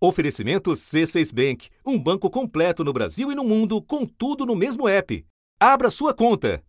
Oferecimento 0.00 0.70
C6 0.70 1.34
Bank, 1.34 1.70
um 1.84 1.98
banco 1.98 2.30
completo 2.30 2.84
no 2.84 2.92
Brasil 2.92 3.32
e 3.32 3.34
no 3.34 3.42
mundo, 3.42 3.82
com 3.82 4.06
tudo 4.06 4.46
no 4.46 4.54
mesmo 4.54 4.88
app. 4.88 5.26
Abra 5.58 5.90
sua 5.90 6.14
conta. 6.14 6.62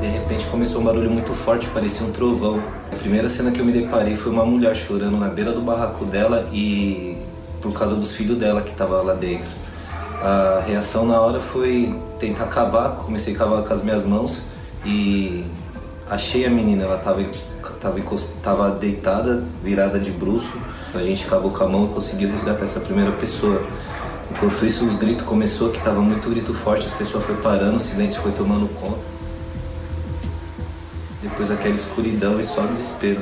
De 0.00 0.06
repente 0.06 0.46
começou 0.46 0.80
um 0.80 0.84
barulho 0.84 1.10
muito 1.10 1.34
forte, 1.34 1.68
parecia 1.68 2.06
um 2.06 2.10
trovão. 2.12 2.62
A 2.90 2.96
primeira 2.96 3.28
cena 3.28 3.52
que 3.52 3.60
eu 3.60 3.64
me 3.66 3.72
deparei 3.72 4.16
foi 4.16 4.32
uma 4.32 4.46
mulher 4.46 4.74
chorando 4.74 5.18
na 5.18 5.28
beira 5.28 5.52
do 5.52 5.60
barraco 5.60 6.06
dela 6.06 6.48
e 6.50 7.18
por 7.60 7.74
causa 7.74 7.96
dos 7.96 8.12
filhos 8.12 8.38
dela 8.38 8.62
que 8.62 8.70
estavam 8.70 9.04
lá 9.04 9.12
dentro. 9.12 9.50
A 10.22 10.62
reação 10.66 11.04
na 11.04 11.20
hora 11.20 11.42
foi 11.42 11.94
tentar 12.18 12.46
cavar, 12.46 12.96
comecei 12.96 13.34
a 13.34 13.36
cavar 13.36 13.64
com 13.64 13.74
as 13.74 13.82
minhas 13.82 14.02
mãos 14.02 14.42
e 14.82 15.44
achei 16.10 16.44
a 16.44 16.50
menina, 16.50 16.84
ela 16.84 16.96
estava 16.96 17.24
tava, 17.80 18.00
tava 18.42 18.70
deitada, 18.72 19.44
virada 19.62 19.98
de 19.98 20.10
bruxo. 20.10 20.52
A 20.92 21.02
gente 21.02 21.24
cavou 21.26 21.52
com 21.52 21.64
a 21.64 21.68
mão 21.68 21.86
e 21.86 21.94
conseguiu 21.94 22.28
resgatar 22.28 22.64
essa 22.64 22.80
primeira 22.80 23.12
pessoa. 23.12 23.64
Enquanto 24.30 24.66
isso, 24.66 24.84
os 24.84 24.96
gritos 24.96 25.24
começou, 25.24 25.70
que 25.70 25.78
estava 25.78 26.00
muito 26.00 26.28
grito 26.28 26.52
forte, 26.52 26.86
as 26.86 26.92
pessoas 26.92 27.24
foram 27.24 27.40
parando, 27.40 27.76
o 27.76 27.80
silêncio 27.80 28.20
foi 28.20 28.32
tomando 28.32 28.68
conta. 28.80 29.00
Depois 31.22 31.50
aquela 31.50 31.76
escuridão 31.76 32.40
e 32.40 32.44
só 32.44 32.66
desespero. 32.66 33.20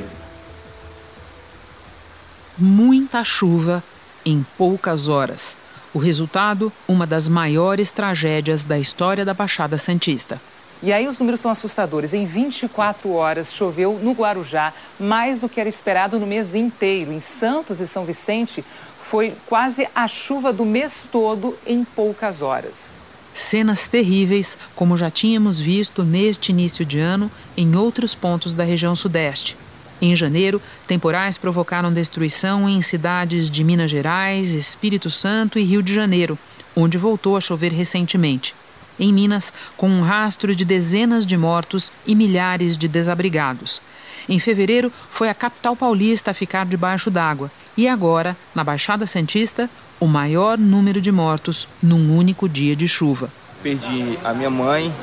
Muita 2.57 3.23
chuva 3.23 3.83
em 4.25 4.45
poucas 4.57 5.07
horas. 5.07 5.55
O 5.93 5.99
resultado, 5.99 6.71
uma 6.87 7.05
das 7.07 7.27
maiores 7.27 7.91
tragédias 7.91 8.63
da 8.63 8.77
história 8.77 9.25
da 9.25 9.33
Baixada 9.33 9.77
Santista. 9.77 10.39
E 10.81 10.93
aí 10.93 11.07
os 11.07 11.17
números 11.17 11.41
são 11.41 11.51
assustadores. 11.51 12.13
Em 12.13 12.25
24 12.25 13.11
horas 13.11 13.53
choveu 13.53 13.99
no 14.01 14.13
Guarujá 14.13 14.73
mais 14.97 15.41
do 15.41 15.49
que 15.49 15.59
era 15.59 15.67
esperado 15.67 16.17
no 16.17 16.25
mês 16.25 16.55
inteiro. 16.55 17.11
Em 17.11 17.19
Santos 17.19 17.81
e 17.81 17.87
São 17.87 18.05
Vicente 18.05 18.63
foi 19.01 19.33
quase 19.45 19.87
a 19.93 20.07
chuva 20.07 20.53
do 20.53 20.65
mês 20.65 21.05
todo 21.11 21.57
em 21.67 21.83
poucas 21.83 22.41
horas. 22.41 22.91
Cenas 23.33 23.87
terríveis, 23.87 24.57
como 24.75 24.97
já 24.97 25.11
tínhamos 25.11 25.59
visto 25.59 26.03
neste 26.03 26.51
início 26.51 26.85
de 26.85 26.99
ano 26.99 27.29
em 27.57 27.75
outros 27.75 28.15
pontos 28.15 28.53
da 28.53 28.63
região 28.63 28.95
Sudeste. 28.95 29.57
Em 30.01 30.15
janeiro, 30.15 30.61
temporais 30.87 31.37
provocaram 31.37 31.91
destruição 31.91 32.69
em 32.69 32.81
cidades 32.81 33.49
de 33.49 33.65
Minas 33.65 33.91
Gerais, 33.91 34.51
Espírito 34.51 35.09
Santo 35.11 35.59
e 35.59 35.63
Rio 35.63 35.83
de 35.83 35.93
Janeiro, 35.93 36.39
onde 36.73 36.97
voltou 36.97 37.35
a 37.35 37.41
chover 37.41 37.73
recentemente 37.73 38.55
em 38.99 39.13
Minas, 39.13 39.53
com 39.77 39.89
um 39.89 40.01
rastro 40.01 40.53
de 40.53 40.65
dezenas 40.65 41.25
de 41.25 41.37
mortos 41.37 41.91
e 42.05 42.13
milhares 42.13 42.77
de 42.77 42.87
desabrigados. 42.87 43.81
Em 44.27 44.39
fevereiro, 44.39 44.91
foi 45.09 45.29
a 45.29 45.33
capital 45.33 45.75
paulista 45.75 46.31
a 46.31 46.33
ficar 46.33 46.65
debaixo 46.65 47.09
d'água. 47.09 47.49
E 47.77 47.87
agora, 47.87 48.35
na 48.53 48.63
Baixada 48.63 49.07
Santista, 49.07 49.69
o 49.99 50.05
maior 50.05 50.57
número 50.57 51.01
de 51.01 51.11
mortos 51.11 51.67
num 51.81 52.15
único 52.17 52.47
dia 52.47 52.75
de 52.75 52.87
chuva. 52.87 53.29
Perdi 53.63 54.19
a 54.23 54.33
minha 54.33 54.49
mãe, 54.49 54.93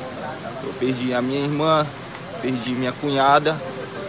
eu 0.63 0.73
perdi 0.75 1.13
a 1.13 1.21
minha 1.21 1.41
irmã, 1.41 1.87
perdi 2.41 2.71
minha 2.71 2.93
cunhada 2.93 3.61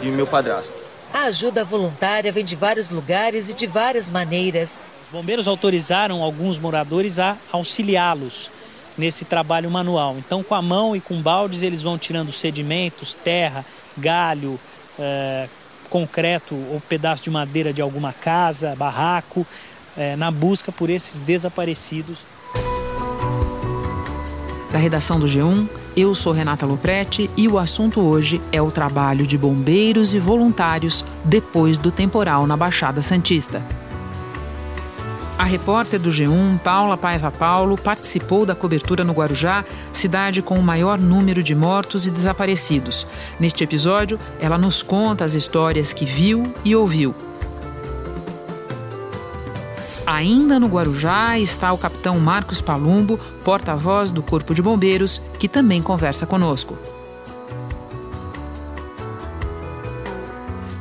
e 0.04 0.08
meu 0.08 0.28
padrasto. 0.28 0.72
A 1.14 1.24
ajuda 1.24 1.64
voluntária 1.64 2.32
vem 2.32 2.46
de 2.46 2.56
vários 2.56 2.90
lugares 2.90 3.50
e 3.50 3.54
de 3.54 3.66
várias 3.66 4.10
maneiras. 4.10 4.80
Os 5.06 5.12
bombeiros 5.12 5.48
autorizaram 5.48 6.22
alguns 6.22 6.60
moradores 6.60 7.18
a 7.18 7.36
auxiliá-los 7.52 8.52
nesse 8.98 9.26
trabalho 9.26 9.70
manual. 9.70 10.16
Então, 10.18 10.44
com 10.44 10.56
a 10.56 10.62
mão 10.62 10.96
e 10.96 11.02
com 11.02 11.22
baldes, 11.22 11.62
eles 11.62 11.82
vão 11.82 11.98
tirando 11.98 12.32
sedimentos, 12.32 13.14
terra, 13.14 13.64
galho, 13.98 14.60
é, 15.00 15.48
concreto 15.90 16.56
ou 16.56 16.82
pedaço 16.82 17.24
de 17.24 17.30
madeira 17.30 17.72
de 17.72 17.82
alguma 17.82 18.12
casa, 18.12 18.76
barraco, 18.76 19.46
é, 19.96 20.16
na 20.16 20.32
busca 20.32 20.72
por 20.72 20.90
esses 20.90 21.20
desaparecidos. 21.20 22.20
Da 24.72 24.78
redação 24.78 25.20
do 25.20 25.26
G1, 25.26 25.68
eu 25.96 26.14
sou 26.14 26.34
Renata 26.34 26.66
Loprete 26.66 27.30
e 27.38 27.48
o 27.48 27.58
assunto 27.58 28.02
hoje 28.02 28.42
é 28.52 28.62
o 28.62 28.70
trabalho 28.70 29.26
de 29.26 29.38
bombeiros 29.38 30.14
e 30.14 30.20
voluntários 30.20 31.04
depois 31.24 31.78
do 31.78 31.92
temporal 31.92 32.46
na 32.46 32.58
Baixada 32.58 33.02
Santista. 33.02 33.64
A 35.38 35.44
repórter 35.44 36.00
do 36.00 36.10
G1, 36.10 36.60
Paula 36.60 36.98
Paiva 36.98 37.32
Paulo, 37.32 37.78
participou 37.78 38.44
da 38.44 38.56
cobertura 38.56 39.04
no 39.04 39.14
Guarujá, 39.14 39.64
cidade 39.94 40.42
com 40.42 40.56
o 40.56 40.64
maior 40.64 40.98
número 41.00 41.44
de 41.44 41.54
mortos 41.54 42.08
e 42.08 42.12
desaparecidos. 42.12 43.06
Neste 43.40 43.64
episódio, 43.64 44.20
ela 44.40 44.58
nos 44.58 44.82
conta 44.82 45.24
as 45.24 45.36
histórias 45.36 45.94
que 45.94 46.06
viu 46.06 46.52
e 46.66 46.76
ouviu. 46.76 47.14
Ainda 50.08 50.60
no 50.60 50.68
Guarujá 50.68 51.38
está 51.38 51.72
o 51.72 51.78
capitão 51.78 52.20
Marcos 52.20 52.60
Palumbo, 52.60 53.20
porta-voz 53.44 54.10
do 54.10 54.24
Corpo 54.24 54.56
de 54.56 54.62
Bombeiros, 54.62 55.22
que 55.38 55.48
também 55.48 55.84
conversa 55.84 56.26
conosco. 56.26 56.76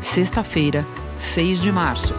Sexta-feira, 0.01 0.87
6 1.19 1.61
de 1.61 1.71
março. 1.71 2.15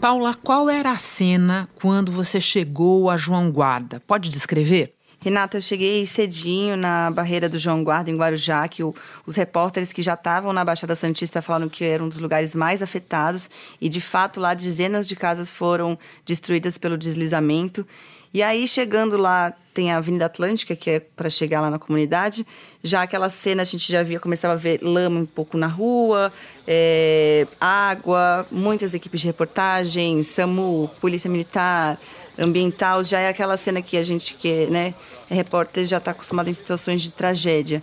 Paula, 0.00 0.34
qual 0.34 0.70
era 0.70 0.92
a 0.92 0.96
cena 0.96 1.68
quando 1.74 2.10
você 2.10 2.40
chegou 2.40 3.10
a 3.10 3.18
João 3.18 3.52
Guarda? 3.52 4.00
Pode 4.00 4.30
descrever? 4.30 4.94
Renata, 5.22 5.58
eu 5.58 5.60
cheguei 5.60 6.06
cedinho 6.06 6.78
na 6.78 7.10
barreira 7.10 7.46
do 7.46 7.58
João 7.58 7.84
Guarda, 7.84 8.10
em 8.10 8.16
Guarujá, 8.16 8.66
que 8.66 8.82
o, 8.82 8.94
os 9.26 9.36
repórteres 9.36 9.92
que 9.92 10.00
já 10.00 10.14
estavam 10.14 10.50
na 10.50 10.64
Baixada 10.64 10.96
Santista 10.96 11.42
falaram 11.42 11.68
que 11.68 11.84
era 11.84 12.02
um 12.02 12.08
dos 12.08 12.20
lugares 12.20 12.54
mais 12.54 12.80
afetados. 12.80 13.50
E, 13.78 13.90
de 13.90 14.00
fato, 14.00 14.40
lá 14.40 14.54
dezenas 14.54 15.06
de 15.06 15.14
casas 15.14 15.52
foram 15.52 15.98
destruídas 16.24 16.78
pelo 16.78 16.96
deslizamento. 16.96 17.86
E 18.32 18.42
aí, 18.42 18.66
chegando 18.66 19.18
lá, 19.18 19.52
tem 19.74 19.92
a 19.92 19.98
Avenida 19.98 20.24
Atlântica, 20.24 20.74
que 20.74 20.88
é 20.88 21.00
para 21.00 21.28
chegar 21.28 21.60
lá 21.60 21.68
na 21.68 21.78
comunidade. 21.78 22.46
Já 22.82 23.02
aquela 23.02 23.28
cena 23.28 23.62
a 23.62 23.64
gente 23.64 23.90
já 23.90 24.02
via, 24.02 24.20
começava 24.20 24.54
a 24.54 24.56
ver 24.56 24.80
lama 24.82 25.20
um 25.20 25.26
pouco 25.26 25.58
na 25.58 25.66
rua, 25.66 26.32
é, 26.66 27.46
água, 27.60 28.46
muitas 28.50 28.94
equipes 28.94 29.20
de 29.20 29.26
reportagem, 29.26 30.22
SAMU, 30.22 30.88
Polícia 31.00 31.28
Militar, 31.28 32.00
Ambiental. 32.38 33.04
Já 33.04 33.20
é 33.20 33.28
aquela 33.28 33.56
cena 33.56 33.82
que 33.82 33.96
a 33.96 34.02
gente 34.02 34.34
que 34.34 34.66
né, 34.66 34.94
é 35.28 35.34
repórter 35.34 35.84
já 35.86 35.98
está 35.98 36.10
acostumado 36.10 36.48
em 36.48 36.52
situações 36.52 37.02
de 37.02 37.12
tragédia. 37.12 37.82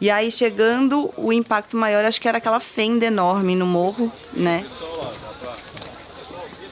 E 0.00 0.10
aí, 0.10 0.30
chegando, 0.30 1.12
o 1.16 1.32
impacto 1.32 1.76
maior, 1.76 2.04
acho 2.04 2.20
que 2.20 2.28
era 2.28 2.38
aquela 2.38 2.60
fenda 2.60 3.06
enorme 3.06 3.56
no 3.56 3.66
morro, 3.66 4.12
né? 4.32 4.64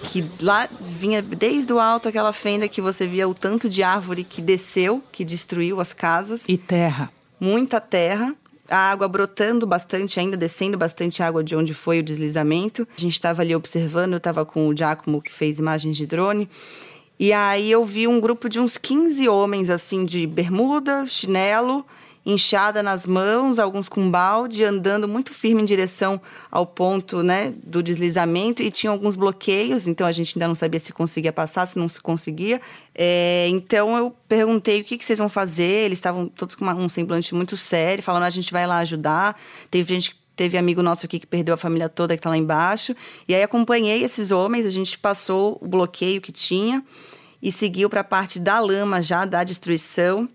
que 0.07 0.25
lá 0.41 0.69
vinha 0.81 1.21
desde 1.21 1.73
o 1.73 1.81
alto 1.81 2.09
aquela 2.09 2.33
fenda 2.33 2.69
que 2.69 2.81
você 2.81 3.07
via 3.07 3.29
o 3.29 3.35
tanto 3.35 3.69
de 3.69 3.83
árvore 3.83 4.25
que 4.25 4.41
desceu, 4.41 5.03
que 5.13 5.25
destruiu 5.25 5.81
as 5.81 5.93
casas. 5.93 6.45
E 6.49 6.57
terra. 6.57 7.11
Muita 7.39 7.81
terra. 7.81 8.35
A 8.69 8.91
água 8.91 9.07
brotando 9.07 9.67
bastante, 9.67 10.19
ainda 10.19 10.37
descendo 10.37 10.77
bastante 10.77 11.23
água 11.23 11.45
de 11.45 11.55
onde 11.55 11.73
foi 11.73 12.01
o 12.01 12.03
deslizamento. 12.03 12.87
A 12.97 13.01
gente 13.01 13.13
estava 13.13 13.43
ali 13.43 13.55
observando, 13.55 14.13
eu 14.13 14.19
estava 14.19 14.45
com 14.45 14.69
o 14.69 14.77
Giacomo 14.77 15.23
que 15.23 15.33
fez 15.33 15.59
imagens 15.59 15.97
de 15.97 16.07
drone. 16.07 16.49
E 17.19 17.33
aí 17.33 17.71
eu 17.71 17.85
vi 17.85 18.07
um 18.07 18.21
grupo 18.21 18.49
de 18.49 18.61
uns 18.61 18.77
15 18.77 19.29
homens, 19.29 19.71
assim, 19.71 20.05
de 20.05 20.27
bermuda, 20.27 21.07
chinelo, 21.07 21.85
inchada 22.27 22.83
nas 22.83 23.07
mãos, 23.07 23.59
alguns 23.61 23.89
com 23.89 24.11
balde, 24.11 24.65
andando 24.65 25.07
muito 25.07 25.33
firme 25.33 25.63
em 25.63 25.65
direção 25.65 26.21
ao 26.51 26.67
ponto 26.67 27.23
né, 27.23 27.55
do 27.63 27.81
deslizamento 27.81 28.63
e 28.63 28.71
tinha 28.71 28.91
alguns 28.91 29.15
bloqueios, 29.15 29.87
então 29.87 30.05
a 30.05 30.11
gente 30.11 30.37
ainda 30.37 30.49
não 30.49 30.57
sabia 30.57 30.81
se 30.81 30.93
conseguia 30.93 31.33
passar, 31.33 31.67
se 31.67 31.79
não 31.79 31.89
se 31.89 32.01
conseguia. 32.01 32.61
É, 32.93 33.47
então 33.49 33.97
eu 33.97 34.13
perguntei 34.29 34.81
o 34.81 34.85
que, 34.85 34.99
que 34.99 35.05
vocês 35.05 35.21
vão 35.21 35.29
fazer, 35.29 35.85
eles 35.85 35.99
estavam 35.99 36.27
todos 36.27 36.57
com 36.57 36.65
uma, 36.65 36.75
um 36.75 36.89
semblante 36.89 37.33
muito 37.33 37.57
sério, 37.57 38.03
falando 38.03 38.25
a 38.25 38.31
gente 38.31 38.53
vai 38.53 38.67
lá 38.67 38.79
ajudar. 38.79 39.41
Teve 39.71 39.95
gente 39.95 40.11
que 40.11 40.26
teve 40.37 40.59
amigo 40.59 40.83
nosso 40.83 41.07
aqui 41.07 41.19
que 41.19 41.27
perdeu 41.27 41.55
a 41.55 41.57
família 41.57 41.89
toda 41.89 42.15
que 42.15 42.21
está 42.21 42.31
lá 42.31 42.37
embaixo. 42.37 42.95
E 43.27 43.35
aí 43.35 43.43
acompanhei 43.43 44.05
esses 44.05 44.31
homens, 44.31 44.67
a 44.67 44.71
gente 44.71 44.99
passou 44.99 45.59
o 45.61 45.67
bloqueio 45.67 46.21
que 46.21 46.31
tinha 46.31 46.85
e 47.43 47.51
seguiu 47.51 47.89
para 47.89 48.03
a 48.03 48.05
parte 48.05 48.39
da 48.39 48.61
lama 48.61 49.03
já, 49.03 49.25
da 49.25 49.43
destruição 49.43 50.29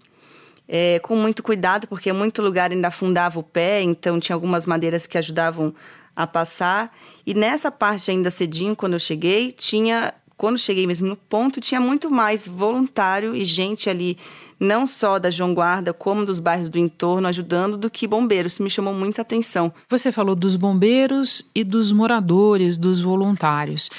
é, 0.74 1.00
com 1.00 1.18
muito 1.18 1.44
cuidado, 1.44 1.86
porque 1.86 2.14
muito 2.14 2.42
lugar 2.42 2.72
ainda 2.72 2.88
afundava 2.88 3.38
o 3.38 3.44
pé, 3.44 3.82
então 3.82 4.22
tinha 4.22 4.34
algumas 4.34 4.66
madeiras 4.66 5.06
que 5.06 5.18
ajudavam 5.18 5.76
a 6.16 6.26
passar. 6.26 6.96
E 7.26 7.34
nessa 7.34 7.70
parte 7.70 8.10
ainda 8.10 8.32
cedinho, 8.32 8.74
quando 8.74 8.94
eu 8.94 9.00
cheguei, 9.00 9.52
tinha, 9.52 10.14
quando 10.38 10.58
cheguei 10.58 10.88
mesmo 10.88 11.10
no 11.10 11.18
ponto, 11.18 11.60
tinha 11.60 11.82
muito 11.82 12.10
mais 12.10 12.48
voluntário 12.48 13.36
e 13.36 13.44
gente 13.44 13.90
ali, 13.90 14.18
não 14.62 14.86
só 14.86 15.18
da 15.18 15.32
João 15.32 15.56
Guarda, 15.56 15.92
como 15.92 16.24
dos 16.24 16.38
bairros 16.38 16.70
do 16.70 16.78
entorno, 16.78 17.28
ajudando, 17.28 17.76
do 17.76 17.90
que 17.90 18.06
bombeiros. 18.06 18.54
Isso 18.54 18.64
me 18.64 18.70
chamou 18.70 18.94
muita 18.94 19.24
atenção. 19.24 19.74
Você 19.90 20.12
falou 20.12 20.36
dos 20.36 20.56
bombeiros 20.56 21.44
e 21.56 21.64
dos 21.64 21.92
moradores, 21.92 22.78
dos 22.78 23.02
voluntários. 23.02 23.90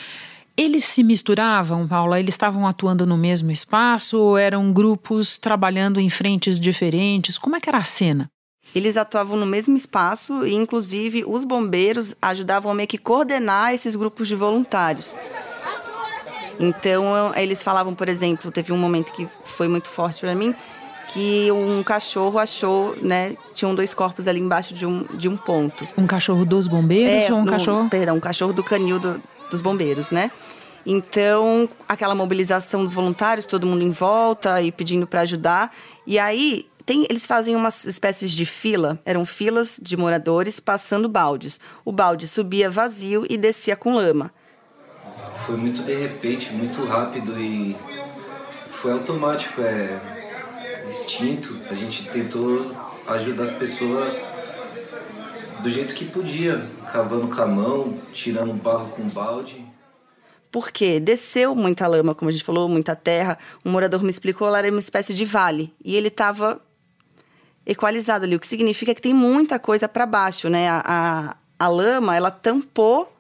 Eles 0.57 0.85
se 0.85 1.03
misturavam, 1.03 1.89
Paula? 1.89 2.21
Eles 2.21 2.35
estavam 2.35 2.65
atuando 2.65 3.05
no 3.05 3.17
mesmo 3.17 3.51
espaço 3.51 4.17
ou 4.21 4.39
eram 4.39 4.73
grupos 4.73 5.37
trabalhando 5.37 5.99
em 5.99 6.09
frentes 6.09 6.61
diferentes? 6.61 7.37
Como 7.37 7.57
é 7.57 7.61
que 7.61 7.69
era 7.69 7.79
a 7.79 7.85
cena? 7.85 8.31
eles 8.75 8.97
atuavam 8.97 9.37
no 9.37 9.45
mesmo 9.45 9.77
espaço 9.77 10.47
e, 10.47 10.55
inclusive, 10.55 11.25
os 11.27 11.45
bombeiros 11.45 12.15
ajudavam 12.23 12.73
a 12.73 12.75
meio 12.75 12.89
que 12.89 12.97
coordenar 12.97 13.75
esses 13.75 13.95
grupos 13.95 14.29
de 14.29 14.35
voluntários. 14.35 15.15
Então, 16.63 17.35
eles 17.35 17.61
falavam, 17.61 17.93
por 17.93 18.09
exemplo, 18.09 18.53
teve 18.53 18.73
um 18.73 18.79
momento 18.79 19.13
que 19.13 19.27
foi 19.45 19.67
muito 19.67 19.89
forte 19.89 20.21
para 20.21 20.33
mim, 20.33 20.55
que 21.09 21.51
um 21.51 21.83
cachorro 21.83 22.39
achou, 22.39 22.97
né? 23.03 23.37
Tinham 23.53 23.75
dois 23.75 23.93
corpos 23.93 24.29
ali 24.29 24.39
embaixo 24.39 24.73
de 24.73 24.87
um, 24.87 25.05
de 25.17 25.29
um 25.29 25.37
ponto. 25.37 25.87
Um 25.99 26.07
cachorro 26.07 26.45
dos 26.45 26.69
bombeiros 26.69 27.29
é, 27.29 27.33
ou 27.33 27.41
um 27.41 27.45
no, 27.45 27.51
cachorro? 27.51 27.91
Perdão, 27.91 28.17
um 28.17 28.21
cachorro 28.21 28.53
do 28.53 28.63
canil 28.63 29.01
do, 29.01 29.21
dos 29.51 29.61
bombeiros, 29.61 30.11
né? 30.11 30.31
Então, 30.87 31.69
aquela 31.89 32.15
mobilização 32.15 32.85
dos 32.85 32.95
voluntários, 32.95 33.45
todo 33.45 33.67
mundo 33.67 33.83
em 33.83 33.91
volta 33.91 34.63
e 34.63 34.71
pedindo 34.71 35.07
para 35.07 35.23
ajudar. 35.23 35.75
E 36.07 36.17
aí, 36.17 36.67
tem, 36.87 37.07
eles 37.11 37.27
fazem 37.27 37.57
umas 37.57 37.85
espécies 37.87 38.31
de 38.31 38.47
fila, 38.47 39.01
eram 39.05 39.27
filas 39.27 39.81
de 39.83 39.97
moradores 39.97 40.61
passando 40.61 41.09
baldes. 41.09 41.59
O 41.85 41.91
balde 41.91 42.29
subia 42.29 42.71
vazio 42.71 43.27
e 43.29 43.37
descia 43.37 43.75
com 43.75 43.97
lama. 43.97 44.33
Foi 45.33 45.57
muito 45.57 45.83
de 45.83 45.95
repente, 45.95 46.53
muito 46.53 46.85
rápido 46.85 47.39
e 47.39 47.77
foi 48.71 48.93
automático, 48.93 49.61
é 49.61 50.01
instinto. 50.89 51.59
A 51.71 51.75
gente 51.75 52.09
tentou 52.11 52.71
ajudar 53.09 53.45
as 53.45 53.53
pessoas 53.53 54.13
do 55.63 55.71
jeito 55.71 55.95
que 55.95 56.05
podia, 56.05 56.61
cavando 56.91 57.29
com 57.35 57.41
a 57.41 57.47
mão, 57.47 57.99
tirando 58.13 58.53
barro 58.53 58.89
com 58.89 59.07
balde. 59.09 59.65
Porque 60.51 61.01
desceu 61.01 61.55
muita 61.55 61.87
lama, 61.87 62.15
como 62.15 62.29
a 62.29 62.33
gente 62.33 62.45
falou, 62.45 62.69
muita 62.69 62.95
terra. 62.95 63.39
Um 63.65 63.71
morador 63.71 64.03
me 64.03 64.11
explicou, 64.11 64.51
lá 64.51 64.59
era 64.59 64.71
uma 64.71 64.81
espécie 64.81 65.15
de 65.15 65.25
vale. 65.25 65.73
E 65.83 65.97
ele 65.97 66.09
estava 66.09 66.61
equalizado 67.65 68.25
ali, 68.25 68.35
o 68.35 68.41
que 68.41 68.47
significa 68.47 68.95
que 68.95 69.01
tem 69.01 69.15
muita 69.15 69.59
coisa 69.59 69.89
para 69.89 70.05
baixo, 70.05 70.51
né? 70.51 70.69
A, 70.69 70.83
a, 70.85 71.37
a 71.59 71.69
lama, 71.69 72.15
ela 72.17 72.31
tampou 72.31 73.11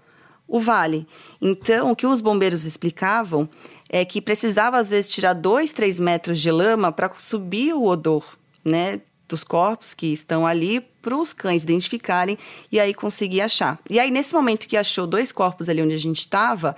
o 0.46 0.60
vale. 0.60 1.06
Então, 1.40 1.90
o 1.90 1.96
que 1.96 2.06
os 2.06 2.20
bombeiros 2.20 2.64
explicavam 2.64 3.48
é 3.88 4.04
que 4.04 4.20
precisava, 4.20 4.78
às 4.78 4.90
vezes, 4.90 5.10
tirar 5.10 5.32
dois, 5.32 5.72
três 5.72 5.98
metros 5.98 6.40
de 6.40 6.50
lama 6.50 6.92
para 6.92 7.10
subir 7.18 7.74
o 7.74 7.84
odor, 7.84 8.24
né? 8.64 9.00
Dos 9.28 9.44
corpos 9.44 9.94
que 9.94 10.12
estão 10.12 10.46
ali 10.46 10.80
para 11.00 11.16
os 11.16 11.32
cães 11.32 11.62
identificarem 11.62 12.38
e 12.70 12.78
aí 12.78 12.92
conseguir 12.92 13.40
achar. 13.40 13.78
E 13.88 13.98
aí, 13.98 14.10
nesse 14.10 14.34
momento 14.34 14.66
que 14.66 14.76
achou 14.76 15.06
dois 15.06 15.32
corpos 15.32 15.68
ali 15.68 15.82
onde 15.82 15.94
a 15.94 15.98
gente 15.98 16.20
estava, 16.20 16.76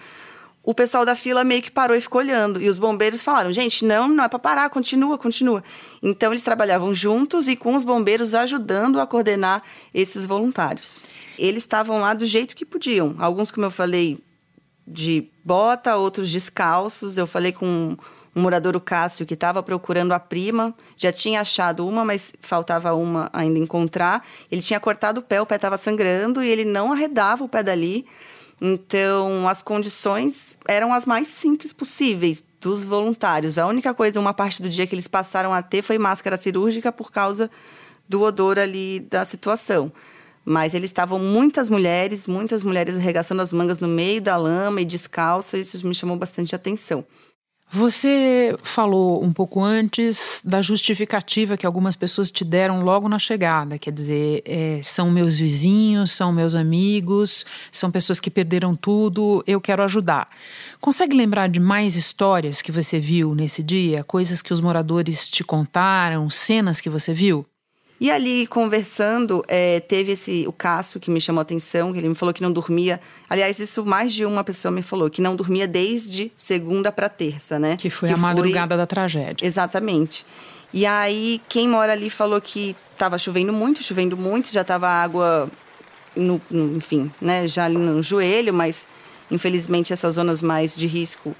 o 0.65 0.73
pessoal 0.73 1.05
da 1.05 1.15
fila 1.15 1.45
meio 1.45 1.61
que 1.61 1.71
parou 1.71 1.97
e 1.97 2.01
ficou 2.01 2.21
olhando. 2.21 2.61
E 2.61 2.69
os 2.69 2.79
bombeiros 2.79 3.23
falaram: 3.23 3.53
gente, 3.53 3.85
não, 3.85 4.09
não 4.09 4.25
é 4.25 4.29
para 4.29 4.39
parar, 4.39 4.71
continua, 4.71 5.19
continua. 5.19 5.63
Então 6.03 6.33
eles 6.33 6.43
trabalhavam 6.43 6.95
juntos 6.95 7.47
e 7.47 7.55
com 7.55 7.77
os 7.77 7.85
bombeiros 7.85 8.35
ajudando 8.35 8.99
a 8.99 9.07
coordenar 9.07 9.63
esses 9.93 10.25
voluntários. 10.25 11.01
Eles 11.39 11.63
estavam 11.63 12.01
lá 12.01 12.15
do 12.15 12.27
jeito 12.27 12.55
que 12.55 12.65
podiam. 12.65 13.15
Alguns, 13.19 13.51
como 13.51 13.67
eu 13.67 13.71
falei, 13.71 14.19
de 14.87 15.29
bota, 15.45 15.97
outros 15.97 16.31
descalços. 16.31 17.17
Eu 17.17 17.27
falei 17.27 17.53
com 17.53 17.97
um 18.35 18.41
morador, 18.41 18.75
o 18.77 18.81
Cássio, 18.81 19.25
que 19.25 19.35
estava 19.35 19.63
procurando 19.63 20.13
a 20.13 20.19
prima, 20.19 20.75
já 20.97 21.13
tinha 21.13 21.41
achado 21.41 21.87
uma, 21.87 22.05
mas 22.05 22.35
faltava 22.41 22.93
uma 22.95 23.31
ainda 23.33 23.59
encontrar. 23.59 24.27
Ele 24.51 24.61
tinha 24.61 24.81
cortado 24.81 25.21
o 25.21 25.23
pé, 25.23 25.41
o 25.41 25.47
pé 25.47 25.57
estava 25.57 25.77
sangrando 25.77 26.43
e 26.43 26.49
ele 26.49 26.65
não 26.65 26.93
arredava 26.93 27.45
o 27.45 27.49
pé 27.49 27.63
dali. 27.63 28.07
Então, 28.61 29.49
as 29.49 29.63
condições 29.63 30.59
eram 30.67 30.93
as 30.93 31.07
mais 31.07 31.29
simples 31.29 31.73
possíveis 31.73 32.43
dos 32.61 32.83
voluntários. 32.83 33.59
A 33.59 33.67
única 33.67 33.93
coisa, 33.93 34.19
uma 34.19 34.33
parte 34.33 34.63
do 34.63 34.69
dia 34.69 34.87
que 34.87 34.95
eles 34.95 35.07
passaram 35.07 35.53
a 35.53 35.63
ter 35.63 35.83
foi 35.83 35.99
máscara 35.99 36.37
cirúrgica 36.37 36.91
por 36.91 37.13
causa 37.13 37.51
do 38.09 38.23
odor 38.23 38.59
ali 38.59 39.01
da 39.01 39.25
situação. 39.25 39.93
Mas 40.45 40.75
eles 40.75 40.91
estavam 40.91 41.19
muitas 41.19 41.69
mulheres, 41.69 42.27
muitas 42.27 42.63
mulheres 42.63 42.97
arregaçando 42.97 43.43
as 43.43 43.53
mangas 43.53 43.79
no 43.79 43.89
meio 43.89 44.21
da 44.21 44.37
lama 44.37 44.81
e 44.81 44.85
descalças, 44.85 45.75
isso 45.75 45.87
me 45.87 45.95
chamou 45.95 46.17
bastante 46.17 46.55
atenção. 46.55 47.05
Você 47.73 48.57
falou 48.63 49.25
um 49.25 49.33
pouco 49.33 49.61
antes 49.61 50.41
da 50.45 50.63
justificativa 50.63 51.57
que 51.57 51.67
algumas 51.67 51.97
pessoas 51.97 52.31
te 52.31 52.45
deram 52.45 52.85
logo 52.85 53.09
na 53.09 53.19
chegada, 53.19 53.79
quer 53.79 53.91
dizer, 53.91 54.43
é, 54.45 54.81
são 54.83 55.11
meus 55.11 55.37
vizinhos, 55.37 56.13
são 56.13 56.33
meus 56.33 56.55
amigos, 56.55 57.45
são 57.73 57.91
pessoas 57.91 58.21
que 58.21 58.31
perderam 58.31 58.77
tudo, 58.77 59.43
eu 59.45 59.61
quero 59.61 59.83
ajudar. 59.83 60.29
Consegue 60.81 61.17
lembrar 61.17 61.49
de 61.49 61.59
mais 61.59 61.97
histórias 61.97 62.63
que 62.63 62.71
você 62.71 63.01
viu 63.01 63.35
nesse 63.35 63.61
dia? 63.61 64.05
Coisas 64.05 64.41
que 64.41 64.53
os 64.53 64.61
moradores 64.61 65.29
te 65.29 65.43
contaram, 65.43 66.31
cenas 66.31 66.81
que 66.81 66.89
você 66.89 67.13
viu? 67.13 67.45
E 68.01 68.11
ali, 68.11 68.47
conversando, 68.47 69.45
é, 69.47 69.81
teve 69.81 70.13
esse 70.13 70.45
o 70.49 70.53
Cássio 70.53 70.99
que 70.99 71.11
me 71.11 71.21
chamou 71.21 71.39
a 71.39 71.43
atenção, 71.43 71.93
que 71.93 71.99
ele 71.99 72.09
me 72.09 72.15
falou 72.15 72.35
que 72.35 72.43
não 72.43 72.53
dormia. 72.53 73.01
Aliás, 73.31 73.61
isso 73.61 73.85
mais 73.85 74.13
de 74.13 74.25
uma 74.25 74.43
pessoa 74.43 74.73
me 74.73 74.83
falou, 74.83 75.09
que 75.09 75.23
não 75.23 75.37
dormia 75.37 75.67
desde 75.67 76.33
segunda 76.37 76.91
para 76.91 77.09
terça, 77.09 77.59
né? 77.59 77.77
Que 77.77 77.89
foi 77.89 78.09
que 78.09 78.15
a 78.15 78.17
madrugada 78.19 78.75
foi... 78.75 78.79
da 78.79 78.87
tragédia. 78.87 79.47
Exatamente. 79.47 80.27
E 80.73 80.85
aí, 80.85 81.41
quem 81.49 81.69
mora 81.69 81.93
ali 81.93 82.11
falou 82.11 82.41
que 82.41 82.75
estava 82.93 83.17
chovendo 83.17 83.53
muito, 83.53 83.83
chovendo 83.83 84.17
muito, 84.17 84.51
já 84.51 84.63
estava 84.63 84.89
água, 84.89 85.49
no, 86.17 86.41
no, 86.51 86.77
enfim, 86.77 87.11
né? 87.21 87.47
Já 87.47 87.67
ali 87.67 87.77
no 87.77 88.03
joelho, 88.03 88.53
mas 88.53 88.89
infelizmente 89.31 89.93
essas 89.93 90.17
zonas 90.17 90.43
mais 90.43 90.77
de 90.77 90.87
risco 90.87 91.35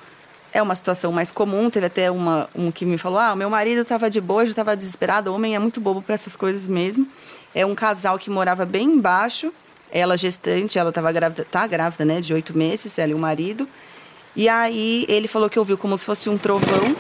é 0.55 0.63
uma 0.63 0.77
situação 0.77 1.11
mais 1.11 1.33
comum. 1.33 1.69
Teve 1.69 1.87
até 1.87 2.11
uma, 2.11 2.49
um 2.55 2.71
que 2.71 2.87
me 2.87 2.97
falou: 2.97 3.19
ah, 3.19 3.35
meu 3.35 3.51
marido 3.51 3.83
estava 3.83 4.09
de 4.09 4.21
boa, 4.21 4.45
eu 4.45 4.49
estava 4.49 4.77
desesperado. 4.77 5.31
O 5.31 5.35
homem 5.35 5.57
é 5.57 5.59
muito 5.59 5.81
bobo 5.81 6.01
para 6.01 6.15
essas 6.15 6.37
coisas 6.37 6.69
mesmo. 6.69 7.07
É 7.53 7.67
um 7.67 7.75
casal 7.75 8.19
que 8.19 8.31
morava 8.31 8.65
bem 8.65 8.87
embaixo. 8.87 9.53
Ela 9.91 10.17
gestante, 10.17 10.79
ela 10.79 10.89
estava 10.89 11.13
grávida, 11.13 11.45
tá 11.49 11.67
grávida, 11.67 12.05
né, 12.05 12.21
de 12.21 12.33
oito 12.33 12.57
meses, 12.57 12.99
ela 12.99 13.13
e 13.13 13.15
o 13.15 13.19
marido. 13.19 13.69
E 14.35 14.49
aí 14.49 15.05
ele 15.09 15.29
falou 15.29 15.49
que 15.49 15.59
ouviu 15.59 15.79
como 15.79 15.97
se 15.97 16.05
fosse 16.05 16.29
um 16.29 16.37
trovão, 16.37 16.97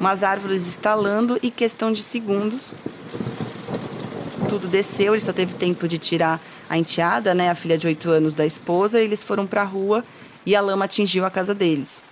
umas 0.00 0.22
árvores 0.22 0.66
estalando 0.66 1.38
e 1.42 1.50
questão 1.50 1.92
de 1.92 2.02
segundos 2.02 2.74
tudo 4.48 4.68
desceu. 4.68 5.14
Ele 5.14 5.20
só 5.22 5.32
teve 5.32 5.54
tempo 5.54 5.86
de 5.86 5.98
tirar 5.98 6.40
a 6.70 6.78
enteada, 6.78 7.34
né, 7.34 7.50
a 7.50 7.54
filha 7.54 7.76
de 7.76 7.86
oito 7.86 8.08
anos 8.08 8.32
da 8.32 8.46
esposa. 8.46 9.00
E 9.00 9.04
eles 9.04 9.22
foram 9.22 9.46
para 9.46 9.60
a 9.62 9.64
rua 9.64 10.02
e 10.46 10.56
a 10.56 10.60
lama 10.60 10.86
atingiu 10.86 11.26
a 11.26 11.30
casa 11.30 11.54
deles. 11.54 12.05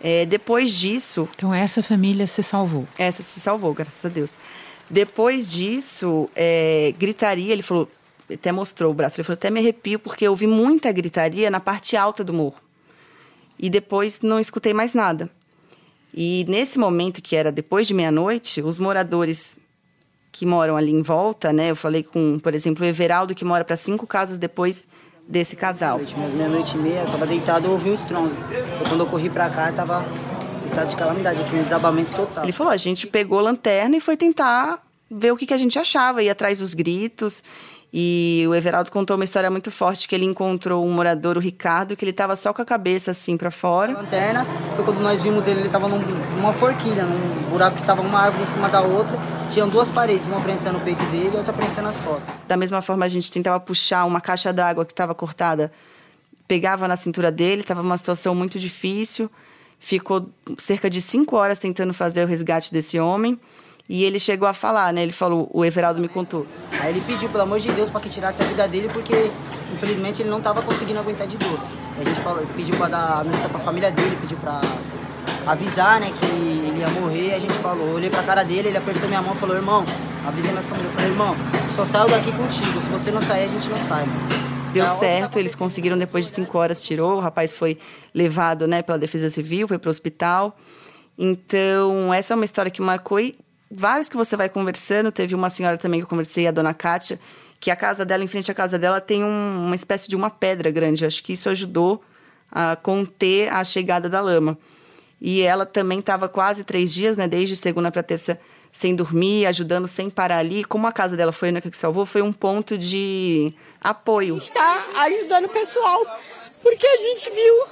É, 0.00 0.26
depois 0.26 0.72
disso. 0.72 1.28
Então, 1.34 1.52
essa 1.52 1.82
família 1.82 2.26
se 2.26 2.42
salvou? 2.42 2.86
Essa 2.96 3.22
se 3.22 3.40
salvou, 3.40 3.74
graças 3.74 4.04
a 4.04 4.08
Deus. 4.08 4.32
Depois 4.88 5.50
disso, 5.50 6.30
é, 6.34 6.94
gritaria, 6.98 7.52
ele 7.52 7.62
falou, 7.62 7.90
até 8.32 8.52
mostrou 8.52 8.90
o 8.90 8.94
braço, 8.94 9.16
ele 9.16 9.24
falou, 9.24 9.34
até 9.36 9.50
me 9.50 9.60
arrepio, 9.60 9.98
porque 9.98 10.26
eu 10.26 10.30
ouvi 10.30 10.46
muita 10.46 10.90
gritaria 10.92 11.50
na 11.50 11.60
parte 11.60 11.96
alta 11.96 12.22
do 12.22 12.32
morro. 12.32 12.60
E 13.58 13.68
depois 13.68 14.20
não 14.22 14.38
escutei 14.38 14.72
mais 14.72 14.94
nada. 14.94 15.28
E 16.14 16.46
nesse 16.48 16.78
momento, 16.78 17.20
que 17.20 17.36
era 17.36 17.52
depois 17.52 17.86
de 17.86 17.94
meia-noite, 17.94 18.62
os 18.62 18.78
moradores 18.78 19.56
que 20.32 20.46
moram 20.46 20.76
ali 20.76 20.92
em 20.92 21.02
volta, 21.02 21.52
né? 21.52 21.70
Eu 21.70 21.76
falei 21.76 22.02
com, 22.02 22.38
por 22.38 22.54
exemplo, 22.54 22.84
o 22.84 22.88
Everaldo, 22.88 23.34
que 23.34 23.44
mora 23.44 23.64
para 23.64 23.76
cinco 23.76 24.06
casas 24.06 24.38
depois 24.38 24.86
desse 25.28 25.54
casal. 25.54 26.00
Mas 26.16 26.32
meia-noite 26.32 26.76
e 26.76 26.80
meia, 26.80 27.00
eu 27.00 27.10
tava 27.10 27.26
deitado, 27.26 27.66
eu 27.66 27.72
ouvi 27.72 27.90
um 27.90 27.94
estrondo. 27.94 28.34
E 28.80 28.88
quando 28.88 29.00
eu 29.00 29.06
corri 29.06 29.28
para 29.28 29.50
cá, 29.50 29.70
tava 29.70 30.04
em 30.62 30.64
estado 30.64 30.88
de 30.88 30.96
calamidade, 30.96 31.40
aqui 31.42 31.54
um 31.54 31.62
desabamento 31.62 32.10
total. 32.16 32.44
Ele 32.44 32.52
falou, 32.52 32.72
a 32.72 32.76
gente 32.76 33.06
pegou 33.06 33.38
a 33.38 33.42
lanterna 33.42 33.96
e 33.96 34.00
foi 34.00 34.16
tentar 34.16 34.82
ver 35.10 35.32
o 35.32 35.36
que, 35.36 35.46
que 35.46 35.54
a 35.54 35.58
gente 35.58 35.78
achava, 35.78 36.22
ir 36.22 36.30
atrás 36.30 36.58
dos 36.58 36.72
gritos. 36.72 37.42
E 37.92 38.44
o 38.46 38.54
Everaldo 38.54 38.90
contou 38.90 39.16
uma 39.16 39.24
história 39.24 39.50
muito 39.50 39.70
forte 39.70 40.06
que 40.06 40.14
ele 40.14 40.26
encontrou 40.26 40.86
um 40.86 40.92
morador, 40.92 41.38
o 41.38 41.40
Ricardo, 41.40 41.96
que 41.96 42.04
ele 42.04 42.10
estava 42.10 42.36
só 42.36 42.52
com 42.52 42.60
a 42.60 42.64
cabeça 42.64 43.12
assim 43.12 43.36
para 43.36 43.50
fora. 43.50 43.92
A 43.92 44.02
lanterna 44.02 44.46
foi 44.76 44.84
quando 44.84 45.00
nós 45.00 45.22
vimos 45.22 45.46
ele, 45.46 45.60
ele 45.60 45.66
estava 45.68 45.88
num, 45.88 45.98
numa 45.98 46.52
forquilha, 46.52 47.04
num 47.04 47.48
buraco 47.48 47.76
que 47.76 47.82
estava 47.82 48.02
uma 48.02 48.18
árvore 48.20 48.42
em 48.42 48.46
cima 48.46 48.68
da 48.68 48.82
outra. 48.82 49.18
Tinham 49.48 49.70
duas 49.70 49.88
paredes, 49.88 50.26
uma 50.26 50.38
prensando 50.40 50.76
o 50.76 50.80
peito 50.82 51.02
dele 51.06 51.30
e 51.32 51.36
outra 51.36 51.52
prensando 51.52 51.88
as 51.88 51.98
costas. 51.98 52.34
Da 52.46 52.58
mesma 52.58 52.82
forma, 52.82 53.06
a 53.06 53.08
gente 53.08 53.30
tentava 53.30 53.58
puxar 53.58 54.04
uma 54.04 54.20
caixa 54.20 54.52
d'água 54.52 54.84
que 54.84 54.92
estava 54.92 55.14
cortada, 55.14 55.72
pegava 56.46 56.86
na 56.86 56.96
cintura 56.96 57.32
dele, 57.32 57.62
estava 57.62 57.80
uma 57.80 57.96
situação 57.96 58.34
muito 58.34 58.58
difícil. 58.58 59.30
Ficou 59.80 60.28
cerca 60.58 60.90
de 60.90 61.00
cinco 61.00 61.36
horas 61.36 61.58
tentando 61.58 61.94
fazer 61.94 62.22
o 62.24 62.26
resgate 62.26 62.70
desse 62.70 62.98
homem. 62.98 63.40
E 63.88 64.04
ele 64.04 64.20
chegou 64.20 64.46
a 64.46 64.52
falar, 64.52 64.92
né? 64.92 65.02
Ele 65.02 65.12
falou, 65.12 65.48
o 65.52 65.64
Everaldo 65.64 65.98
me 65.98 66.08
contou. 66.08 66.46
Aí 66.78 66.90
ele 66.90 67.00
pediu, 67.00 67.28
pelo 67.30 67.44
amor 67.44 67.58
de 67.58 67.72
Deus, 67.72 67.88
para 67.88 68.00
que 68.02 68.10
tirasse 68.10 68.42
a 68.42 68.44
vida 68.44 68.68
dele, 68.68 68.90
porque 68.92 69.30
infelizmente 69.72 70.20
ele 70.20 70.28
não 70.28 70.38
estava 70.38 70.60
conseguindo 70.60 70.98
aguentar 70.98 71.26
de 71.26 71.38
dor. 71.38 71.58
a 71.98 72.04
gente 72.04 72.20
falou, 72.20 72.46
pediu 72.54 72.76
para 72.76 72.88
dar 72.88 73.20
a 73.20 73.24
notícia 73.24 73.48
para 73.48 73.58
a 73.58 73.62
família 73.62 73.90
dele, 73.90 74.16
pediu 74.20 74.36
para 74.38 74.60
avisar, 75.46 76.00
né, 76.00 76.12
que 76.18 76.26
ele 76.26 76.80
ia 76.80 76.88
morrer. 76.90 77.34
A 77.34 77.38
gente 77.38 77.54
falou, 77.54 77.88
eu 77.88 77.94
olhei 77.94 78.10
para 78.10 78.20
a 78.20 78.24
cara 78.24 78.42
dele, 78.42 78.68
ele 78.68 78.76
apertou 78.76 79.08
minha 79.08 79.22
mão 79.22 79.34
e 79.34 79.38
falou, 79.38 79.56
irmão, 79.56 79.84
avisei 80.26 80.50
minha 80.50 80.62
família. 80.62 80.88
Eu 80.88 80.92
falei, 80.92 81.10
irmão, 81.10 81.34
só 81.70 81.86
saio 81.86 82.10
daqui 82.10 82.30
contigo. 82.32 82.80
Se 82.82 82.90
você 82.90 83.10
não 83.10 83.22
sair, 83.22 83.44
a 83.44 83.48
gente 83.48 83.68
não 83.70 83.76
sai, 83.78 84.04
mano. 84.04 84.48
Deu 84.72 84.86
certo, 84.86 85.38
eles 85.38 85.54
conseguiram 85.54 85.96
depois 85.96 86.26
de 86.26 86.34
cinco 86.34 86.58
horas, 86.58 86.82
tirou. 86.82 87.16
O 87.16 87.20
rapaz 87.20 87.56
foi 87.56 87.78
levado, 88.14 88.66
né, 88.66 88.82
pela 88.82 88.98
Defesa 88.98 89.30
Civil, 89.30 89.66
foi 89.66 89.78
para 89.78 89.88
o 89.88 89.90
hospital. 89.90 90.54
Então, 91.16 92.12
essa 92.12 92.34
é 92.34 92.36
uma 92.36 92.44
história 92.44 92.70
que 92.70 92.82
marcou 92.82 93.18
e 93.18 93.34
vários 93.70 94.08
que 94.08 94.16
você 94.16 94.36
vai 94.36 94.48
conversando. 94.48 95.12
Teve 95.12 95.34
uma 95.34 95.50
senhora 95.50 95.78
também 95.78 96.00
que 96.00 96.04
eu 96.04 96.08
conversei, 96.08 96.46
a 96.46 96.50
dona 96.50 96.74
Kátia, 96.74 97.18
que 97.60 97.70
a 97.70 97.76
casa 97.76 98.04
dela, 98.04 98.24
em 98.24 98.28
frente 98.28 98.50
à 98.50 98.54
casa 98.54 98.78
dela, 98.78 99.00
tem 99.00 99.24
um, 99.24 99.66
uma 99.66 99.74
espécie 99.74 100.08
de 100.08 100.16
uma 100.16 100.30
pedra 100.30 100.70
grande. 100.70 101.04
Eu 101.04 101.08
acho 101.08 101.22
que 101.22 101.32
isso 101.32 101.48
ajudou 101.48 102.02
a 102.50 102.76
conter 102.76 103.52
a 103.52 103.62
chegada 103.64 104.08
da 104.08 104.20
lama. 104.20 104.58
E 105.20 105.42
ela 105.42 105.66
também 105.66 105.98
estava 105.98 106.28
quase 106.28 106.62
três 106.64 106.92
dias, 106.92 107.16
né, 107.16 107.26
desde 107.26 107.56
segunda 107.56 107.90
para 107.90 108.02
terça, 108.02 108.38
sem 108.70 108.94
dormir, 108.94 109.46
ajudando 109.46 109.88
sem 109.88 110.08
parar 110.08 110.38
ali. 110.38 110.62
Como 110.64 110.86
a 110.86 110.92
casa 110.92 111.16
dela 111.16 111.32
foi 111.32 111.48
a 111.48 111.52
única 111.52 111.70
que 111.70 111.76
salvou, 111.76 112.06
foi 112.06 112.22
um 112.22 112.32
ponto 112.32 112.78
de 112.78 113.52
apoio. 113.80 114.36
Está 114.36 114.86
ajudando 114.94 115.46
o 115.46 115.48
pessoal, 115.48 116.06
porque 116.62 116.86
a 116.86 116.96
gente 116.98 117.30
viu 117.30 117.64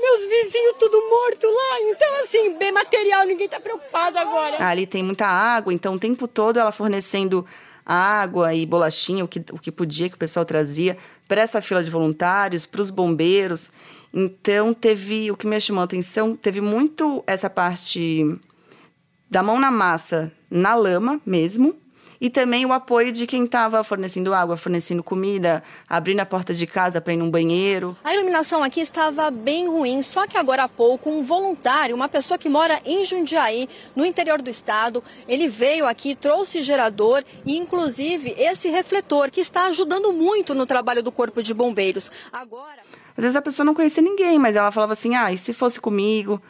meus 0.00 0.26
vizinhos 0.26 0.74
tudo 0.78 0.96
morto 1.08 1.46
lá. 1.46 1.80
Então, 1.82 2.22
assim, 2.22 2.56
bem 2.58 2.72
material, 2.72 3.24
ninguém 3.26 3.46
está 3.46 3.60
preocupado 3.60 4.18
agora. 4.18 4.64
Ali 4.64 4.86
tem 4.86 5.02
muita 5.02 5.26
água, 5.26 5.72
então 5.72 5.94
o 5.94 5.98
tempo 5.98 6.26
todo 6.28 6.58
ela 6.58 6.72
fornecendo 6.72 7.46
água 7.84 8.54
e 8.54 8.64
bolachinha, 8.64 9.24
o 9.24 9.28
que, 9.28 9.40
o 9.52 9.58
que 9.58 9.70
podia, 9.70 10.08
que 10.08 10.14
o 10.14 10.18
pessoal 10.18 10.44
trazia, 10.44 10.96
para 11.28 11.40
essa 11.40 11.60
fila 11.60 11.82
de 11.84 11.90
voluntários, 11.90 12.66
para 12.66 12.80
os 12.80 12.90
bombeiros. 12.90 13.70
Então, 14.12 14.72
teve, 14.72 15.30
o 15.30 15.36
que 15.36 15.46
me 15.46 15.60
chamou 15.60 15.82
a 15.82 15.84
atenção, 15.84 16.36
teve 16.36 16.60
muito 16.60 17.22
essa 17.26 17.50
parte 17.50 18.24
da 19.30 19.42
mão 19.42 19.58
na 19.58 19.70
massa, 19.70 20.32
na 20.50 20.74
lama 20.74 21.20
mesmo, 21.26 21.74
e 22.20 22.30
também 22.30 22.64
o 22.66 22.72
apoio 22.72 23.12
de 23.12 23.26
quem 23.26 23.44
estava 23.44 23.82
fornecendo 23.84 24.34
água, 24.34 24.56
fornecendo 24.56 25.02
comida, 25.02 25.62
abrindo 25.88 26.20
a 26.20 26.26
porta 26.26 26.54
de 26.54 26.66
casa 26.66 27.00
para 27.00 27.12
ir 27.12 27.16
num 27.16 27.30
banheiro. 27.30 27.96
A 28.02 28.14
iluminação 28.14 28.62
aqui 28.62 28.80
estava 28.80 29.30
bem 29.30 29.68
ruim, 29.68 30.02
só 30.02 30.26
que 30.26 30.36
agora 30.36 30.64
há 30.64 30.68
pouco 30.68 31.10
um 31.10 31.22
voluntário, 31.22 31.94
uma 31.94 32.08
pessoa 32.08 32.38
que 32.38 32.48
mora 32.48 32.80
em 32.84 33.04
Jundiaí, 33.04 33.68
no 33.94 34.04
interior 34.04 34.40
do 34.40 34.50
estado, 34.50 35.02
ele 35.28 35.48
veio 35.48 35.86
aqui, 35.86 36.14
trouxe 36.14 36.62
gerador 36.62 37.24
e 37.44 37.56
inclusive 37.56 38.34
esse 38.36 38.68
refletor 38.68 39.30
que 39.30 39.40
está 39.40 39.66
ajudando 39.66 40.12
muito 40.12 40.54
no 40.54 40.66
trabalho 40.66 41.02
do 41.02 41.12
Corpo 41.12 41.42
de 41.42 41.52
Bombeiros. 41.54 42.10
Agora, 42.32 42.82
às 43.16 43.22
vezes 43.22 43.36
a 43.36 43.42
pessoa 43.42 43.64
não 43.64 43.74
conhecia 43.74 44.02
ninguém, 44.02 44.38
mas 44.38 44.56
ela 44.56 44.70
falava 44.70 44.92
assim: 44.92 45.14
"Ah, 45.14 45.32
e 45.32 45.38
se 45.38 45.52
fosse 45.52 45.80
comigo, 45.80 46.42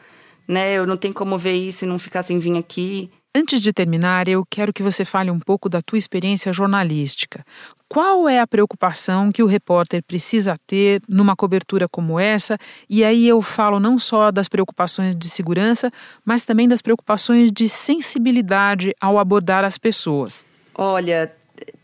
né? 0.48 0.74
Eu 0.74 0.86
não 0.86 0.96
tenho 0.96 1.14
como 1.14 1.38
ver 1.38 1.54
isso 1.54 1.84
e 1.84 1.88
não 1.88 1.98
ficar 1.98 2.22
sem 2.22 2.38
vir 2.38 2.56
aqui". 2.56 3.10
Antes 3.36 3.60
de 3.60 3.72
terminar, 3.72 4.28
eu 4.28 4.46
quero 4.48 4.72
que 4.72 4.80
você 4.80 5.04
fale 5.04 5.28
um 5.28 5.40
pouco 5.40 5.68
da 5.68 5.82
tua 5.82 5.98
experiência 5.98 6.52
jornalística. 6.52 7.44
Qual 7.88 8.28
é 8.28 8.38
a 8.38 8.46
preocupação 8.46 9.32
que 9.32 9.42
o 9.42 9.46
repórter 9.46 10.04
precisa 10.04 10.54
ter 10.68 11.02
numa 11.08 11.34
cobertura 11.34 11.88
como 11.88 12.20
essa? 12.20 12.56
E 12.88 13.02
aí 13.02 13.26
eu 13.26 13.42
falo 13.42 13.80
não 13.80 13.98
só 13.98 14.30
das 14.30 14.48
preocupações 14.48 15.16
de 15.16 15.28
segurança, 15.28 15.90
mas 16.24 16.44
também 16.44 16.68
das 16.68 16.80
preocupações 16.80 17.50
de 17.50 17.68
sensibilidade 17.68 18.94
ao 19.00 19.18
abordar 19.18 19.64
as 19.64 19.78
pessoas. 19.78 20.46
Olha, 20.72 21.34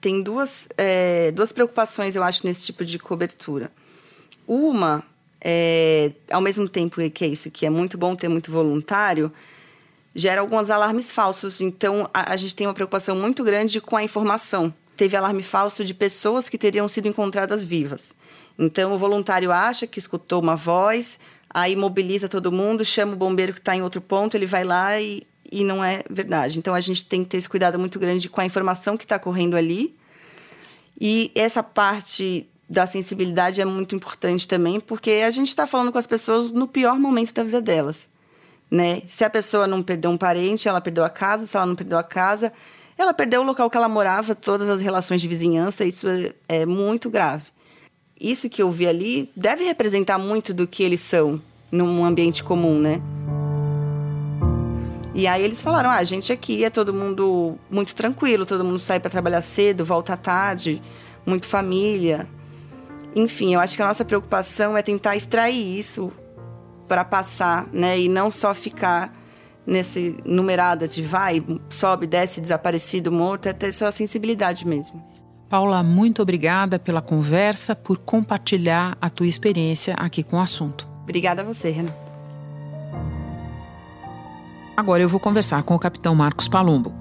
tem 0.00 0.22
duas, 0.22 0.68
é, 0.78 1.32
duas 1.32 1.50
preocupações, 1.50 2.14
eu 2.14 2.22
acho, 2.22 2.46
nesse 2.46 2.66
tipo 2.66 2.84
de 2.84 2.96
cobertura. 2.96 3.72
Uma, 4.46 5.02
é, 5.40 6.12
ao 6.30 6.40
mesmo 6.40 6.68
tempo 6.68 7.00
que 7.10 7.24
é 7.24 7.28
isso, 7.28 7.50
que 7.50 7.66
é 7.66 7.70
muito 7.70 7.98
bom 7.98 8.14
ter 8.14 8.28
muito 8.28 8.52
voluntário, 8.52 9.32
gera 10.14 10.40
alguns 10.40 10.70
alarmes 10.70 11.12
falsos. 11.12 11.60
Então, 11.60 12.08
a, 12.12 12.32
a, 12.32 12.36
gente 12.36 12.54
tem 12.54 12.66
uma 12.66 12.74
preocupação 12.74 13.16
muito 13.16 13.44
grande 13.44 13.80
com 13.80 13.96
a 13.96 14.02
informação. 14.02 14.72
Teve 14.96 15.16
alarme 15.16 15.42
falso 15.42 15.84
de 15.84 15.94
pessoas 15.94 16.48
que 16.48 16.58
teriam 16.58 16.88
sido 16.88 17.08
encontradas 17.08 17.64
vivas. 17.64 18.14
Então, 18.58 18.92
o 18.92 18.98
voluntário 18.98 19.50
acha 19.50 19.86
que 19.86 19.98
escutou 19.98 20.42
uma 20.42 20.56
voz, 20.56 21.18
aí 21.48 21.74
mobiliza 21.74 22.28
todo 22.28 22.52
mundo, 22.52 22.84
chama 22.84 23.14
o 23.14 23.16
bombeiro 23.16 23.52
que 23.52 23.60
está 23.60 23.74
em 23.74 23.82
outro 23.82 24.00
ponto, 24.00 24.36
ele 24.36 24.46
vai 24.46 24.64
lá 24.64 25.00
e, 25.00 25.22
e 25.50 25.64
não 25.64 25.82
é 25.82 26.02
verdade. 26.10 26.58
Então, 26.58 26.74
a 26.74 26.80
gente 26.80 27.04
tem 27.04 27.22
que 27.24 27.30
ter 27.30 27.36
esse 27.38 27.48
cuidado 27.48 27.78
muito 27.78 27.98
grande 27.98 28.28
com 28.28 28.40
a 28.40 28.44
informação 28.44 28.96
que 28.96 29.04
está 29.04 29.18
correndo 29.18 29.56
ali. 29.56 29.96
E 31.00 31.32
essa 31.34 31.62
parte 31.62 32.46
da 32.68 32.86
sensibilidade 32.86 33.60
é 33.60 33.64
muito 33.64 33.96
importante 33.96 34.46
também, 34.46 34.78
porque 34.78 35.22
a 35.26 35.30
gente 35.30 35.48
está 35.48 35.66
falando 35.66 35.90
com 35.90 35.98
as 35.98 36.06
pessoas 36.06 36.50
no 36.50 36.68
pior 36.68 36.98
momento 36.98 37.32
da 37.32 37.42
vida 37.42 37.62
delas 37.62 38.08
né? 38.70 39.02
Se 39.06 39.24
a 39.24 39.30
pessoa 39.30 39.66
não 39.66 39.82
perdeu 39.82 40.10
um 40.10 40.16
parente, 40.16 40.68
ela 40.68 40.80
perdeu 40.80 41.04
a 41.04 41.10
casa. 41.10 41.46
Se 41.46 41.56
ela 41.56 41.66
não 41.66 41.74
perdeu 41.74 41.98
a 41.98 42.02
casa, 42.02 42.52
ela 42.96 43.12
perdeu 43.12 43.40
o 43.40 43.44
local 43.44 43.68
que 43.68 43.76
ela 43.76 43.88
morava, 43.88 44.34
todas 44.34 44.68
as 44.68 44.80
relações 44.80 45.20
de 45.20 45.26
vizinhança. 45.26 45.84
Isso 45.84 46.06
é, 46.08 46.32
é 46.48 46.66
muito 46.66 47.10
grave. 47.10 47.44
Isso 48.20 48.48
que 48.48 48.62
eu 48.62 48.70
vi 48.70 48.86
ali 48.86 49.30
deve 49.34 49.64
representar 49.64 50.18
muito 50.18 50.52
do 50.52 50.66
que 50.66 50.82
eles 50.82 51.00
são 51.00 51.40
num 51.72 52.04
ambiente 52.04 52.44
comum, 52.44 52.78
né? 52.78 53.00
E 55.14 55.26
aí 55.26 55.42
eles 55.42 55.60
falaram: 55.62 55.90
ah, 55.90 55.96
a 55.96 56.04
gente 56.04 56.32
aqui 56.32 56.62
é 56.64 56.70
todo 56.70 56.94
mundo 56.94 57.58
muito 57.70 57.94
tranquilo, 57.94 58.46
todo 58.46 58.64
mundo 58.64 58.78
sai 58.78 59.00
para 59.00 59.10
trabalhar 59.10 59.42
cedo, 59.42 59.84
volta 59.84 60.12
à 60.12 60.16
tarde, 60.16 60.82
muito 61.26 61.46
família. 61.46 62.28
Enfim, 63.16 63.54
eu 63.54 63.60
acho 63.60 63.74
que 63.74 63.82
a 63.82 63.88
nossa 63.88 64.04
preocupação 64.04 64.76
é 64.76 64.82
tentar 64.82 65.16
extrair 65.16 65.78
isso 65.78 66.12
para 66.90 67.04
passar, 67.04 67.68
né? 67.72 68.00
E 68.00 68.08
não 68.08 68.32
só 68.32 68.52
ficar 68.52 69.16
nesse 69.64 70.16
numerada 70.24 70.88
de 70.88 71.02
vai, 71.02 71.40
sobe, 71.68 72.04
desce, 72.04 72.40
desaparecido, 72.40 73.12
morto, 73.12 73.46
é 73.46 73.52
ter 73.52 73.68
essa 73.68 73.92
sensibilidade 73.92 74.66
mesmo. 74.66 75.00
Paula, 75.48 75.84
muito 75.84 76.20
obrigada 76.20 76.80
pela 76.80 77.00
conversa, 77.00 77.76
por 77.76 77.98
compartilhar 77.98 78.98
a 79.00 79.08
tua 79.08 79.28
experiência 79.28 79.94
aqui 79.94 80.24
com 80.24 80.38
o 80.38 80.40
assunto. 80.40 80.88
Obrigada 81.04 81.42
a 81.42 81.44
você, 81.44 81.70
Renata. 81.70 81.96
Agora 84.76 85.00
eu 85.00 85.08
vou 85.08 85.20
conversar 85.20 85.62
com 85.62 85.76
o 85.76 85.78
capitão 85.78 86.12
Marcos 86.12 86.48
Palumbo. 86.48 86.92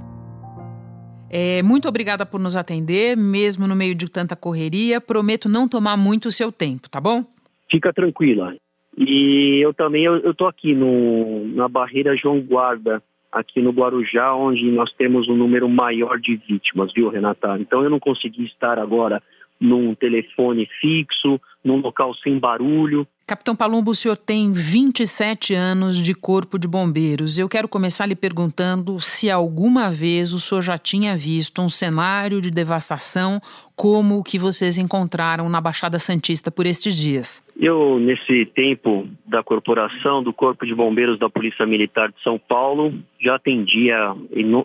É, 1.32 1.64
muito 1.64 1.90
obrigada 1.90 2.28
por 2.28 2.40
nos 2.40 2.56
atender, 2.56 3.18
mesmo 3.18 3.68
no 3.68 3.76
meio 3.76 3.96
de 3.96 4.08
tanta 4.08 4.36
correria. 4.36 5.02
Prometo 5.02 5.50
não 5.50 5.68
tomar 5.68 5.98
muito 5.98 6.28
o 6.28 6.32
seu 6.32 6.52
tempo, 6.52 6.88
tá 6.88 7.02
bom? 7.02 7.26
Fica 7.72 7.92
tranquila. 7.92 8.54
E 9.00 9.62
eu 9.64 9.74
também 9.74 10.04
eu 10.04 10.32
estou 10.32 10.46
aqui 10.46 10.76
no, 10.76 11.48
na 11.56 11.70
barreira 11.70 12.18
João 12.18 12.42
Guarda, 12.42 13.02
aqui 13.32 13.62
no 13.62 13.72
Guarujá, 13.72 14.36
onde 14.36 14.70
nós 14.70 14.92
temos 14.92 15.30
um 15.30 15.38
número 15.38 15.70
maior 15.70 16.20
de 16.20 16.36
vítimas, 16.36 16.92
viu, 16.94 17.08
Renata? 17.08 17.58
Então 17.60 17.82
eu 17.82 17.90
não 17.90 18.00
consegui 18.00 18.44
estar 18.44 18.78
agora 18.78 19.24
num 19.60 19.94
telefone 19.94 20.68
fixo, 20.80 21.40
num 21.64 21.78
local 21.82 22.14
sem 22.16 22.40
barulho. 22.40 23.06
Capitão 23.28 23.56
Palumbo, 23.56 23.92
o 23.92 23.96
senhor 23.96 24.18
tem 24.18 24.52
27 24.52 25.54
anos 25.54 26.02
de 26.02 26.16
Corpo 26.16 26.58
de 26.58 26.68
Bombeiros. 26.68 27.38
Eu 27.38 27.48
quero 27.48 27.68
começar 27.68 28.08
lhe 28.08 28.16
perguntando 28.16 29.00
se 29.00 29.30
alguma 29.30 29.92
vez 29.92 30.34
o 30.34 30.40
senhor 30.40 30.62
já 30.62 30.80
tinha 30.80 31.16
visto 31.16 31.62
um 31.62 31.70
cenário 31.70 32.42
de 32.42 32.50
devastação 32.50 33.40
como 33.76 34.18
o 34.18 34.24
que 34.24 34.40
vocês 34.40 34.80
encontraram 34.80 35.48
na 35.48 35.62
Baixada 35.62 36.00
Santista 36.00 36.50
por 36.50 36.66
estes 36.66 36.98
dias. 36.98 37.44
Eu, 37.56 38.00
nesse 38.00 38.48
tempo 38.48 39.08
da 39.28 39.44
corporação 39.44 40.24
do 40.24 40.34
Corpo 40.34 40.66
de 40.66 40.74
Bombeiros 40.74 41.20
da 41.20 41.30
Polícia 41.30 41.68
Militar 41.68 42.10
de 42.10 42.20
São 42.24 42.40
Paulo, 42.40 42.94
já 43.22 43.36
atendia 43.36 44.16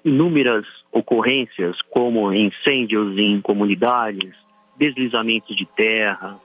inúmeras 0.05 0.65
ocorrências, 0.91 1.77
como 1.91 2.33
incêndios 2.33 3.19
em 3.19 3.43
comunidades, 3.43 4.33
deslizamentos 4.77 5.55
de 5.57 5.67
terra, 5.67 6.37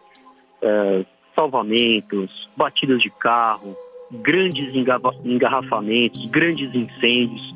é, 0.62 1.06
salvamentos, 1.36 2.50
batidas 2.56 3.02
de 3.02 3.10
carro, 3.10 3.76
grandes 4.12 4.74
engarrafamentos, 5.24 6.26
grandes 6.26 6.74
incêndios. 6.74 7.56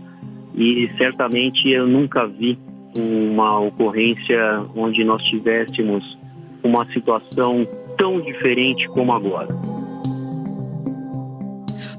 E 0.56 0.90
certamente 0.98 1.70
eu 1.70 1.88
nunca 1.88 2.28
vi 2.28 2.58
uma 2.96 3.60
ocorrência 3.60 4.64
onde 4.76 5.04
nós 5.04 5.24
tivéssemos 5.24 6.18
uma 6.64 6.86
situação 6.86 7.68
tão 7.98 8.22
diferente 8.22 8.88
como 8.90 9.12
agora. 9.12 9.73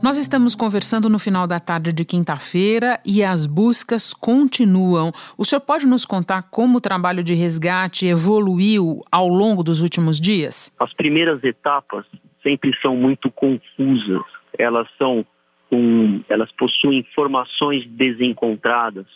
Nós 0.04 0.18
estamos 0.18 0.54
conversando 0.54 1.08
no 1.08 1.18
final 1.18 1.46
da 1.46 1.58
tarde 1.58 1.90
de 1.90 2.04
quinta-feira 2.04 3.00
e 3.06 3.25
as 3.25 3.46
buscas 3.46 4.12
continuam. 4.12 5.11
O 5.38 5.46
senhor 5.46 5.62
pode 5.62 5.87
nos 5.87 6.04
contar 6.04 6.42
como 6.50 6.76
o 6.76 6.80
trabalho 6.82 7.25
de 7.25 7.32
resgate 7.32 8.04
evoluiu 8.04 9.00
ao 9.11 9.26
longo 9.26 9.64
dos 9.64 9.80
últimos 9.80 10.20
dias? 10.20 10.70
As 10.78 10.92
primeiras 10.92 11.42
etapas 11.42 12.04
sempre 12.42 12.78
são 12.82 12.94
muito 12.94 13.30
confusas. 13.30 14.20
Elas 14.58 14.87
são 14.99 15.25
um, 15.73 16.23
elas 16.28 16.52
possuem 16.52 16.99
informações 16.99 17.87
desencontradas, 17.87 19.06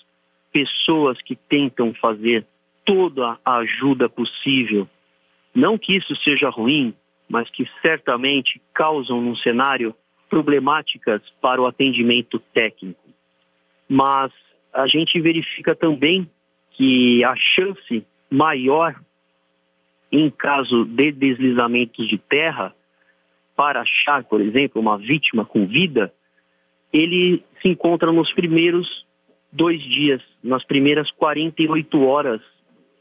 pessoas 0.50 1.20
que 1.20 1.36
tentam 1.36 1.92
fazer 2.00 2.46
toda 2.86 3.38
a 3.44 3.56
ajuda 3.58 4.08
possível. 4.08 4.88
Não 5.54 5.76
que 5.76 5.98
isso 5.98 6.16
seja 6.24 6.48
ruim, 6.48 6.94
mas 7.28 7.50
que 7.50 7.68
certamente 7.82 8.58
causam 8.72 9.20
num 9.20 9.36
cenário 9.36 9.94
problemáticas 10.28 11.22
para 11.40 11.60
o 11.60 11.66
atendimento 11.66 12.38
técnico. 12.52 13.00
Mas 13.88 14.32
a 14.72 14.86
gente 14.86 15.20
verifica 15.20 15.74
também 15.74 16.28
que 16.72 17.24
a 17.24 17.34
chance 17.36 18.06
maior 18.30 18.94
em 20.10 20.30
caso 20.30 20.84
de 20.84 21.12
deslizamentos 21.12 22.08
de 22.08 22.18
terra 22.18 22.74
para 23.54 23.80
achar, 23.80 24.24
por 24.24 24.40
exemplo, 24.40 24.80
uma 24.80 24.96
vítima 24.96 25.44
com 25.44 25.66
vida, 25.66 26.12
ele 26.92 27.42
se 27.60 27.68
encontra 27.68 28.12
nos 28.12 28.32
primeiros 28.32 29.06
dois 29.52 29.82
dias, 29.82 30.22
nas 30.42 30.64
primeiras 30.64 31.10
48 31.12 32.02
horas 32.04 32.40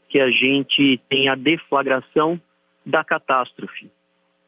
que 0.08 0.18
a 0.18 0.30
gente 0.30 1.00
tem 1.08 1.28
a 1.28 1.34
deflagração 1.34 2.40
da 2.84 3.04
catástrofe. 3.04 3.90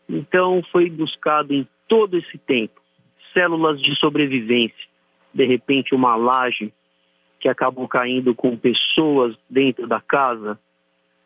Então 0.09 0.63
foi 0.73 0.91
buscado 0.91 1.55
em 1.55 1.67
todo 1.91 2.17
esse 2.17 2.39
tempo 2.39 2.81
células 3.35 3.83
de 3.83 3.97
sobrevivência, 3.97 4.89
de 5.35 5.45
repente 5.45 5.93
uma 5.93 6.15
laje 6.15 6.73
que 7.41 7.49
acabou 7.49 7.89
caindo 7.89 8.33
com 8.33 8.57
pessoas 8.57 9.37
dentro 9.49 9.89
da 9.89 10.01
casa 10.01 10.59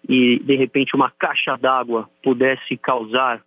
e 0.09 0.38
de 0.38 0.56
repente 0.56 0.97
uma 0.97 1.11
caixa 1.11 1.56
d'água 1.56 2.09
pudesse 2.23 2.78
causar 2.78 3.42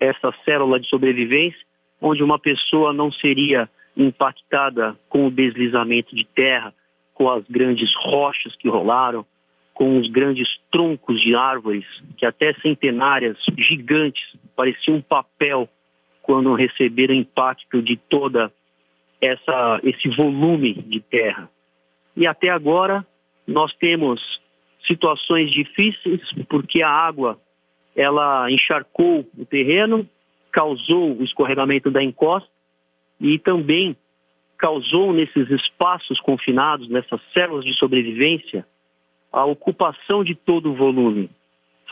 essa 0.00 0.34
célula 0.44 0.80
de 0.80 0.88
sobrevivência, 0.88 1.60
onde 2.00 2.22
uma 2.22 2.38
pessoa 2.38 2.92
não 2.92 3.10
seria 3.12 3.68
impactada 3.96 4.98
com 5.08 5.26
o 5.26 5.30
deslizamento 5.30 6.14
de 6.14 6.24
terra, 6.24 6.74
com 7.14 7.30
as 7.30 7.44
grandes 7.48 7.94
rochas 7.96 8.56
que 8.56 8.68
rolaram, 8.68 9.24
com 9.74 9.98
os 9.98 10.08
grandes 10.08 10.48
troncos 10.70 11.20
de 11.20 11.34
árvores, 11.34 11.84
que 12.16 12.26
até 12.26 12.52
centenárias, 12.54 13.38
gigantes, 13.58 14.22
pareciam 14.56 14.96
um 14.96 15.02
papel 15.02 15.68
quando 16.22 16.54
receberam 16.54 17.14
o 17.14 17.18
impacto 17.18 17.82
de 17.82 17.96
toda 17.96 18.52
essa, 19.20 19.80
esse 19.82 20.08
volume 20.08 20.74
de 20.74 21.00
terra. 21.00 21.50
E 22.16 22.26
até 22.26 22.48
agora 22.48 23.06
nós 23.46 23.72
temos 23.74 24.20
situações 24.86 25.50
difíceis 25.50 26.20
porque 26.48 26.82
a 26.82 26.90
água 26.90 27.38
ela 27.94 28.50
encharcou 28.50 29.28
o 29.36 29.44
terreno, 29.44 30.08
causou 30.50 31.16
o 31.16 31.24
escorregamento 31.24 31.90
da 31.90 32.02
encosta 32.02 32.50
e 33.20 33.38
também 33.38 33.96
causou 34.58 35.12
nesses 35.12 35.50
espaços 35.50 36.20
confinados, 36.20 36.88
nessas 36.88 37.20
células 37.32 37.64
de 37.64 37.74
sobrevivência, 37.74 38.66
a 39.32 39.44
ocupação 39.44 40.22
de 40.22 40.34
todo 40.34 40.70
o 40.70 40.74
volume, 40.74 41.30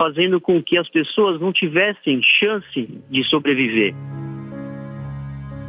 fazendo 0.00 0.40
com 0.40 0.62
que 0.62 0.78
as 0.78 0.88
pessoas 0.88 1.38
não 1.38 1.52
tivessem 1.52 2.23
chance 2.23 2.88
de 3.11 3.23
sobreviver. 3.25 3.95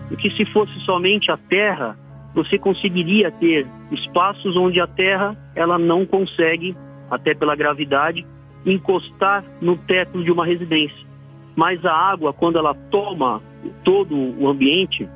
E 0.10 0.16
que 0.16 0.32
se 0.32 0.46
fosse 0.54 0.72
somente 0.86 1.30
a 1.30 1.36
terra, 1.36 2.00
você 2.34 2.58
conseguiria 2.58 3.30
ter 3.30 3.68
espaços 3.92 4.56
onde 4.56 4.80
a 4.80 4.88
terra 4.88 5.38
ela 5.54 5.78
não 5.78 6.06
consegue, 6.06 6.74
até 7.10 7.36
pela 7.36 7.58
gravidade, 7.58 8.26
encostar 8.66 9.44
no 9.60 9.76
teto 9.76 10.24
de 10.24 10.32
uma 10.32 10.46
residência. 10.46 11.06
Mas 11.54 11.84
a 11.84 11.92
água, 11.94 12.32
quando 12.32 12.58
ela 12.58 12.74
toma 12.90 13.44
todo 13.84 14.16
o 14.16 14.48
ambiente, 14.48 15.10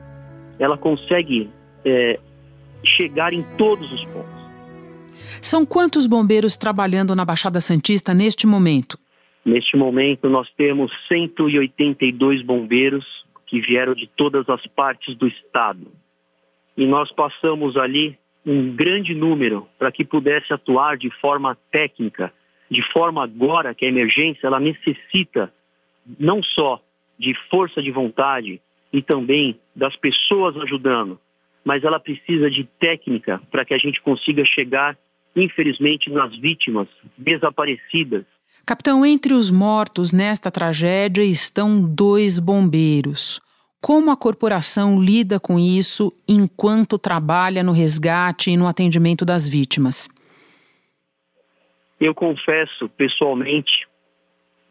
ela 0.60 0.78
consegue 0.78 1.50
é, 1.86 2.20
chegar 2.84 3.32
em 3.32 3.44
todos 3.58 3.90
os 3.94 4.04
pontos. 4.04 4.46
São 5.42 5.66
quantos 5.66 6.06
bombeiros 6.06 6.58
trabalhando 6.58 7.16
na 7.16 7.24
Baixada 7.24 7.62
Santista 7.62 8.14
neste 8.14 8.46
momento? 8.46 9.05
Neste 9.46 9.78
momento, 9.78 10.28
nós 10.28 10.50
temos 10.58 10.92
182 11.08 12.42
bombeiros 12.42 13.06
que 13.46 13.62
vieram 13.62 13.94
de 13.94 14.08
todas 14.08 14.50
as 14.50 14.66
partes 14.68 15.16
do 15.16 15.28
estado. 15.28 15.92
E 16.76 16.86
nós 16.88 17.12
passamos 17.12 17.78
ali 17.78 18.18
um 18.46 18.76
grande 18.76 19.14
número 19.14 19.68
para 19.78 19.92
que 19.92 20.04
pudesse 20.04 20.52
atuar 20.52 20.98
de 20.98 21.12
forma 21.22 21.56
técnica, 21.72 22.34
de 22.70 22.82
forma 22.92 23.24
agora 23.24 23.76
que 23.76 23.86
a 23.86 23.88
emergência 23.88 24.48
ela 24.48 24.60
necessita 24.60 25.54
não 26.20 26.42
só 26.42 26.82
de 27.18 27.34
força 27.50 27.82
de 27.82 27.92
vontade 27.92 28.60
e 28.92 29.02
também 29.02 29.60
das 29.76 29.96
pessoas 29.96 30.58
ajudando, 30.58 31.20
mas 31.64 31.84
ela 31.84 32.00
precisa 32.00 32.50
de 32.50 32.64
técnica 32.80 33.42
para 33.52 33.66
que 33.66 33.74
a 33.74 33.78
gente 33.78 34.02
consiga 34.02 34.44
chegar, 34.46 34.98
infelizmente, 35.36 36.10
nas 36.10 36.36
vítimas 36.36 36.88
desaparecidas. 37.18 38.26
Capitão, 38.66 39.06
entre 39.06 39.32
os 39.32 39.52
mortos 39.52 40.12
nesta 40.12 40.50
tragédia 40.50 41.22
estão 41.24 41.88
dois 41.88 42.40
bombeiros. 42.40 43.40
Como 43.80 44.10
a 44.10 44.18
corporação 44.18 45.00
lida 45.00 45.40
com 45.40 45.60
isso 45.60 46.12
enquanto 46.28 46.98
trabalha 46.98 47.62
no 47.62 47.72
resgate 47.72 48.50
e 48.50 48.58
no 48.58 48.68
atendimento 48.68 49.24
das 49.24 49.48
vítimas? 49.48 50.10
Eu 52.02 52.16
confesso 52.16 52.90
pessoalmente, 52.90 53.88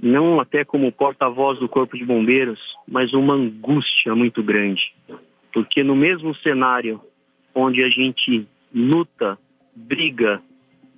não 0.00 0.40
até 0.40 0.64
como 0.64 0.90
porta-voz 0.90 1.60
do 1.60 1.68
Corpo 1.68 1.96
de 1.96 2.04
Bombeiros, 2.04 2.58
mas 2.88 3.12
uma 3.12 3.34
angústia 3.34 4.12
muito 4.16 4.42
grande. 4.42 4.92
Porque 5.52 5.84
no 5.84 5.94
mesmo 5.94 6.34
cenário 6.34 7.00
onde 7.54 7.84
a 7.84 7.88
gente 7.88 8.44
luta, 8.74 9.38
briga 9.72 10.42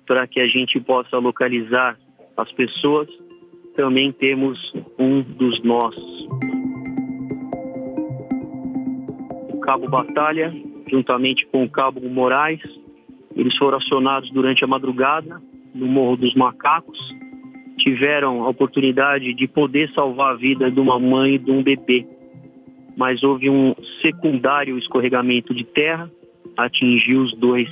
para 0.07 0.25
que 0.25 0.39
a 0.39 0.47
gente 0.47 0.79
possa 0.79 1.19
localizar 1.19 1.95
as 2.37 2.51
pessoas, 2.51 3.09
também 3.75 4.11
temos 4.11 4.59
um 4.97 5.21
dos 5.21 5.61
nossos. 5.63 6.27
O 9.53 9.59
Cabo 9.61 9.89
Batalha, 9.89 10.53
juntamente 10.87 11.45
com 11.47 11.63
o 11.63 11.69
Cabo 11.69 12.07
Moraes, 12.07 12.61
eles 13.35 13.55
foram 13.57 13.77
acionados 13.77 14.29
durante 14.31 14.63
a 14.63 14.67
madrugada 14.67 15.41
no 15.73 15.87
Morro 15.87 16.17
dos 16.17 16.33
Macacos, 16.35 16.97
tiveram 17.77 18.43
a 18.43 18.49
oportunidade 18.49 19.33
de 19.33 19.47
poder 19.47 19.91
salvar 19.93 20.33
a 20.33 20.37
vida 20.37 20.71
de 20.71 20.79
uma 20.79 20.99
mãe 20.99 21.35
e 21.35 21.39
de 21.39 21.51
um 21.51 21.61
bebê. 21.61 22.05
Mas 22.95 23.21
houve 23.23 23.49
um 23.49 23.75
secundário 24.01 24.77
escorregamento 24.77 25.53
de 25.53 25.63
terra, 25.63 26.09
atingiu 26.55 27.21
os 27.21 27.35
dois. 27.37 27.69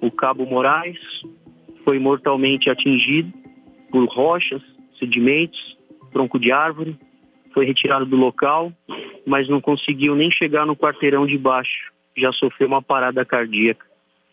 O 0.00 0.10
Cabo 0.12 0.46
Moraes 0.46 0.98
foi 1.84 1.98
mortalmente 1.98 2.70
atingido 2.70 3.41
por 3.92 4.08
rochas, 4.08 4.62
sedimentos, 4.98 5.78
tronco 6.10 6.40
de 6.40 6.50
árvore, 6.50 6.98
foi 7.52 7.66
retirado 7.66 8.06
do 8.06 8.16
local, 8.16 8.72
mas 9.26 9.48
não 9.48 9.60
conseguiu 9.60 10.16
nem 10.16 10.30
chegar 10.30 10.66
no 10.66 10.74
quarteirão 10.74 11.26
de 11.26 11.36
baixo, 11.36 11.92
já 12.16 12.32
sofreu 12.32 12.66
uma 12.66 12.82
parada 12.82 13.24
cardíaca. 13.24 13.86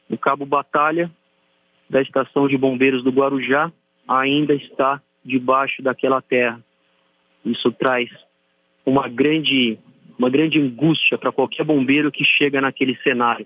O 0.09 0.17
Cabo 0.17 0.45
Batalha 0.45 1.11
da 1.89 2.01
estação 2.01 2.47
de 2.47 2.57
bombeiros 2.57 3.03
do 3.03 3.11
Guarujá 3.11 3.71
ainda 4.07 4.53
está 4.53 5.01
debaixo 5.25 5.81
daquela 5.81 6.21
terra. 6.21 6.63
Isso 7.43 7.71
traz 7.71 8.09
uma 8.85 9.07
grande, 9.07 9.77
uma 10.17 10.29
grande 10.29 10.59
angústia 10.59 11.17
para 11.17 11.31
qualquer 11.31 11.63
bombeiro 11.63 12.11
que 12.11 12.23
chega 12.23 12.61
naquele 12.61 12.95
cenário. 12.97 13.45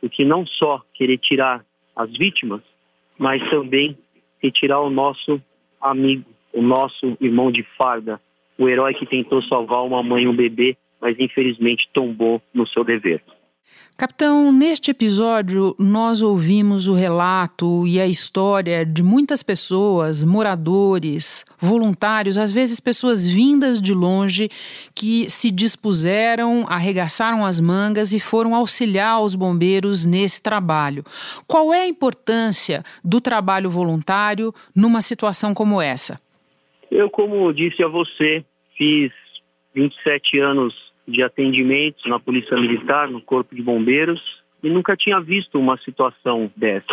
Porque 0.00 0.24
não 0.24 0.46
só 0.46 0.82
querer 0.94 1.18
tirar 1.18 1.64
as 1.94 2.10
vítimas, 2.16 2.62
mas 3.18 3.42
também 3.48 3.96
retirar 4.42 4.80
o 4.80 4.90
nosso 4.90 5.40
amigo, 5.80 6.24
o 6.52 6.62
nosso 6.62 7.16
irmão 7.20 7.50
de 7.50 7.62
farda, 7.76 8.20
o 8.58 8.68
herói 8.68 8.94
que 8.94 9.06
tentou 9.06 9.42
salvar 9.42 9.84
uma 9.84 10.02
mãe 10.02 10.24
e 10.24 10.28
um 10.28 10.34
bebê, 10.34 10.76
mas 11.00 11.18
infelizmente 11.18 11.88
tombou 11.92 12.40
no 12.54 12.66
seu 12.66 12.82
dever. 12.82 13.22
Capitão, 13.98 14.52
neste 14.52 14.90
episódio 14.90 15.74
nós 15.78 16.20
ouvimos 16.20 16.86
o 16.86 16.92
relato 16.92 17.86
e 17.86 17.98
a 17.98 18.06
história 18.06 18.84
de 18.84 19.02
muitas 19.02 19.42
pessoas, 19.42 20.22
moradores, 20.22 21.46
voluntários, 21.58 22.36
às 22.36 22.52
vezes 22.52 22.78
pessoas 22.78 23.26
vindas 23.26 23.80
de 23.80 23.94
longe 23.94 24.50
que 24.94 25.30
se 25.30 25.50
dispuseram, 25.50 26.66
arregaçaram 26.68 27.42
as 27.42 27.58
mangas 27.58 28.12
e 28.12 28.20
foram 28.20 28.54
auxiliar 28.54 29.22
os 29.22 29.34
bombeiros 29.34 30.04
nesse 30.04 30.42
trabalho. 30.42 31.02
Qual 31.46 31.72
é 31.72 31.80
a 31.80 31.88
importância 31.88 32.84
do 33.02 33.18
trabalho 33.18 33.70
voluntário 33.70 34.52
numa 34.76 35.00
situação 35.00 35.54
como 35.54 35.80
essa? 35.80 36.20
Eu, 36.90 37.08
como 37.08 37.50
disse 37.50 37.82
a 37.82 37.88
você, 37.88 38.44
fiz 38.76 39.10
27 39.74 40.38
anos 40.38 40.74
de 41.06 41.22
atendimentos 41.22 42.04
na 42.06 42.18
Polícia 42.18 42.56
Militar, 42.56 43.08
no 43.08 43.20
Corpo 43.20 43.54
de 43.54 43.62
Bombeiros, 43.62 44.20
e 44.62 44.68
nunca 44.68 44.96
tinha 44.96 45.20
visto 45.20 45.58
uma 45.58 45.76
situação 45.78 46.50
dessa. 46.56 46.86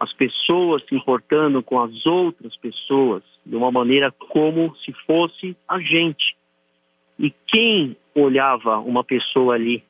As 0.00 0.12
pessoas 0.12 0.82
se 0.88 0.94
importando 0.94 1.62
com 1.62 1.80
as 1.80 2.06
outras 2.06 2.56
pessoas 2.56 3.22
de 3.44 3.56
uma 3.56 3.70
maneira 3.70 4.12
como 4.12 4.74
se 4.76 4.92
fosse 5.06 5.56
a 5.68 5.80
gente. 5.80 6.36
E 7.18 7.32
quem 7.46 7.96
olhava 8.14 8.78
uma 8.78 9.02
pessoa 9.02 9.54
ali 9.54 9.82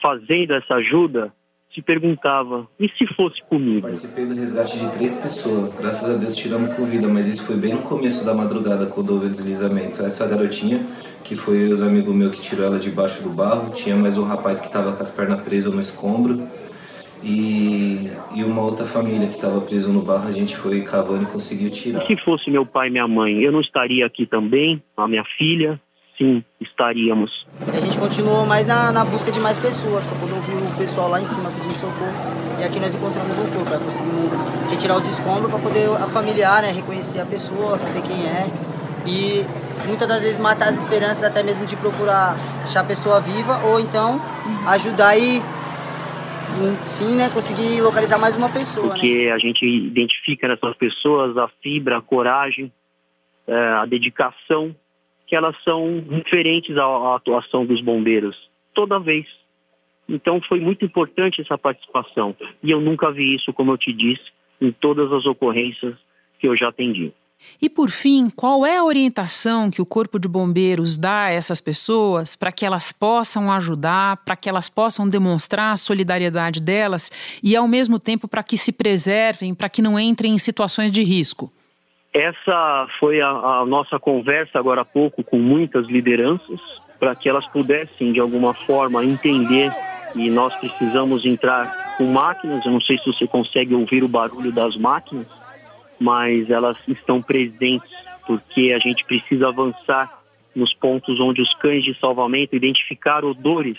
fazendo 0.00 0.54
essa 0.54 0.74
ajuda 0.76 1.32
se 1.74 1.82
perguntava, 1.82 2.68
e 2.78 2.88
se 2.90 3.06
fosse 3.14 3.42
comigo? 3.42 3.82
Participei 3.82 4.24
do 4.26 4.34
resgate 4.34 4.78
de 4.78 4.88
três 4.92 5.18
pessoas, 5.18 5.74
graças 5.74 6.08
a 6.08 6.16
Deus 6.16 6.36
tiramos 6.36 6.74
com 6.74 6.84
vida, 6.84 7.08
mas 7.08 7.26
isso 7.26 7.44
foi 7.44 7.56
bem 7.56 7.74
no 7.74 7.82
começo 7.82 8.24
da 8.24 8.32
madrugada 8.32 8.86
quando 8.86 9.10
houve 9.10 9.26
o 9.26 9.30
deslizamento. 9.30 10.02
Essa 10.02 10.26
garotinha, 10.26 10.86
que 11.24 11.34
foi 11.34 11.72
os 11.72 11.82
amigos 11.82 12.14
meus 12.14 12.34
que 12.34 12.40
tirou 12.40 12.64
ela 12.64 12.78
debaixo 12.78 13.22
do 13.22 13.30
barro, 13.30 13.72
tinha 13.72 13.96
mais 13.96 14.16
um 14.16 14.24
rapaz 14.24 14.60
que 14.60 14.66
estava 14.66 14.92
com 14.92 15.02
as 15.02 15.10
pernas 15.10 15.40
presas 15.42 15.72
no 15.72 15.80
escombro, 15.80 16.46
e, 17.24 18.10
e 18.34 18.44
uma 18.44 18.62
outra 18.62 18.84
família 18.84 19.26
que 19.26 19.36
estava 19.36 19.60
presa 19.62 19.90
no 19.90 20.02
barro, 20.02 20.28
a 20.28 20.32
gente 20.32 20.54
foi 20.56 20.82
cavando 20.82 21.22
e 21.22 21.26
conseguiu 21.26 21.70
tirar. 21.70 22.04
Se 22.06 22.16
fosse 22.18 22.50
meu 22.50 22.66
pai 22.66 22.88
e 22.88 22.90
minha 22.90 23.08
mãe, 23.08 23.42
eu 23.42 23.50
não 23.50 23.62
estaria 23.62 24.04
aqui 24.04 24.26
também, 24.26 24.82
a 24.94 25.08
minha 25.08 25.24
filha, 25.38 25.80
sim 26.16 26.44
estaríamos. 26.60 27.46
A 27.72 27.80
gente 27.80 27.98
continuou 27.98 28.46
mais 28.46 28.66
na, 28.66 28.92
na 28.92 29.04
busca 29.04 29.30
de 29.30 29.40
mais 29.40 29.58
pessoas, 29.58 30.06
para 30.06 30.18
poder 30.18 30.34
ouvir 30.34 30.54
o 30.54 30.76
pessoal 30.76 31.08
lá 31.08 31.20
em 31.20 31.24
cima 31.24 31.50
pedindo 31.50 31.74
socorro. 31.74 32.12
E 32.60 32.64
aqui 32.64 32.78
nós 32.80 32.94
encontramos 32.94 33.38
um 33.38 33.46
corpo, 33.50 33.84
conseguimos 33.84 34.70
retirar 34.70 34.96
os 34.96 35.06
escombros 35.06 35.50
para 35.50 35.60
poder 35.60 35.88
a 35.90 36.06
familiar, 36.06 36.62
né, 36.62 36.70
reconhecer 36.70 37.20
a 37.20 37.26
pessoa, 37.26 37.78
saber 37.78 38.02
quem 38.02 38.26
é. 38.26 38.46
E 39.06 39.44
muitas 39.86 40.08
das 40.08 40.22
vezes 40.22 40.38
matar 40.38 40.70
as 40.70 40.80
esperanças 40.80 41.24
até 41.24 41.42
mesmo 41.42 41.66
de 41.66 41.76
procurar 41.76 42.36
achar 42.62 42.80
a 42.80 42.84
pessoa 42.84 43.20
viva 43.20 43.58
ou 43.64 43.78
então 43.78 44.20
ajudar 44.66 45.16
e 45.16 45.42
enfim, 46.62 47.16
né, 47.16 47.28
conseguir 47.30 47.80
localizar 47.80 48.18
mais 48.18 48.36
uma 48.36 48.48
pessoa. 48.48 48.88
Porque 48.88 49.26
né? 49.26 49.32
a 49.32 49.38
gente 49.38 49.66
identifica 49.66 50.46
nessas 50.46 50.76
pessoas 50.76 51.36
a 51.36 51.48
fibra, 51.62 51.98
a 51.98 52.02
coragem, 52.02 52.72
é, 53.46 53.54
a 53.54 53.84
dedicação, 53.84 54.74
que 55.26 55.34
elas 55.34 55.56
são 55.62 56.00
diferentes 56.00 56.76
à 56.76 57.16
atuação 57.16 57.64
dos 57.64 57.80
bombeiros, 57.80 58.36
toda 58.74 58.98
vez. 58.98 59.26
Então 60.08 60.40
foi 60.42 60.60
muito 60.60 60.84
importante 60.84 61.40
essa 61.40 61.56
participação. 61.56 62.36
E 62.62 62.70
eu 62.70 62.80
nunca 62.80 63.10
vi 63.10 63.34
isso, 63.34 63.52
como 63.52 63.72
eu 63.72 63.78
te 63.78 63.92
disse, 63.92 64.32
em 64.60 64.70
todas 64.70 65.10
as 65.12 65.24
ocorrências 65.26 65.96
que 66.38 66.46
eu 66.46 66.56
já 66.56 66.68
atendi. 66.68 67.12
E 67.60 67.68
por 67.68 67.90
fim, 67.90 68.30
qual 68.30 68.64
é 68.64 68.76
a 68.76 68.84
orientação 68.84 69.70
que 69.70 69.82
o 69.82 69.86
Corpo 69.86 70.18
de 70.18 70.28
Bombeiros 70.28 70.96
dá 70.96 71.24
a 71.24 71.30
essas 71.30 71.60
pessoas 71.60 72.36
para 72.36 72.52
que 72.52 72.64
elas 72.64 72.92
possam 72.92 73.50
ajudar, 73.52 74.18
para 74.18 74.36
que 74.36 74.48
elas 74.48 74.68
possam 74.68 75.08
demonstrar 75.08 75.72
a 75.72 75.76
solidariedade 75.76 76.60
delas 76.60 77.10
e, 77.42 77.56
ao 77.56 77.68
mesmo 77.68 77.98
tempo, 77.98 78.28
para 78.28 78.42
que 78.42 78.56
se 78.56 78.72
preservem, 78.72 79.54
para 79.54 79.68
que 79.68 79.82
não 79.82 79.98
entrem 79.98 80.34
em 80.34 80.38
situações 80.38 80.90
de 80.90 81.02
risco? 81.02 81.52
Essa 82.14 82.86
foi 83.00 83.20
a, 83.20 83.28
a 83.28 83.66
nossa 83.66 83.98
conversa 83.98 84.58
agora 84.58 84.82
há 84.82 84.84
pouco 84.84 85.24
com 85.24 85.36
muitas 85.36 85.86
lideranças, 85.88 86.60
para 86.98 87.14
que 87.14 87.28
elas 87.28 87.46
pudessem, 87.48 88.12
de 88.12 88.20
alguma 88.20 88.54
forma, 88.54 89.04
entender 89.04 89.70
e 90.14 90.30
nós 90.30 90.54
precisamos 90.54 91.26
entrar 91.26 91.96
com 91.98 92.04
máquinas. 92.04 92.64
Eu 92.64 92.72
não 92.72 92.80
sei 92.80 92.96
se 92.98 93.06
você 93.06 93.26
consegue 93.26 93.74
ouvir 93.74 94.04
o 94.04 94.08
barulho 94.08 94.52
das 94.52 94.76
máquinas 94.76 95.26
mas 95.98 96.50
elas 96.50 96.76
estão 96.88 97.22
presentes 97.22 97.90
porque 98.26 98.72
a 98.72 98.78
gente 98.78 99.04
precisa 99.04 99.48
avançar 99.48 100.22
nos 100.54 100.72
pontos 100.74 101.20
onde 101.20 101.42
os 101.42 101.52
cães 101.54 101.84
de 101.84 101.98
salvamento 101.98 102.54
identificaram 102.56 103.30
odores. 103.30 103.78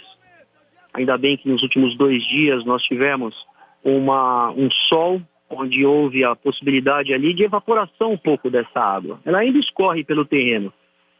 Ainda 0.93 1.17
bem 1.17 1.37
que 1.37 1.49
nos 1.49 1.63
últimos 1.63 1.95
dois 1.97 2.25
dias 2.25 2.63
nós 2.65 2.83
tivemos 2.83 3.35
uma, 3.83 4.51
um 4.51 4.69
sol 4.89 5.21
onde 5.49 5.85
houve 5.85 6.23
a 6.23 6.35
possibilidade 6.35 7.13
ali 7.13 7.33
de 7.33 7.43
evaporação 7.43 8.13
um 8.13 8.17
pouco 8.17 8.49
dessa 8.49 8.79
água. 8.79 9.19
Ela 9.25 9.39
ainda 9.39 9.59
escorre 9.59 10.03
pelo 10.03 10.25
terreno, 10.25 10.73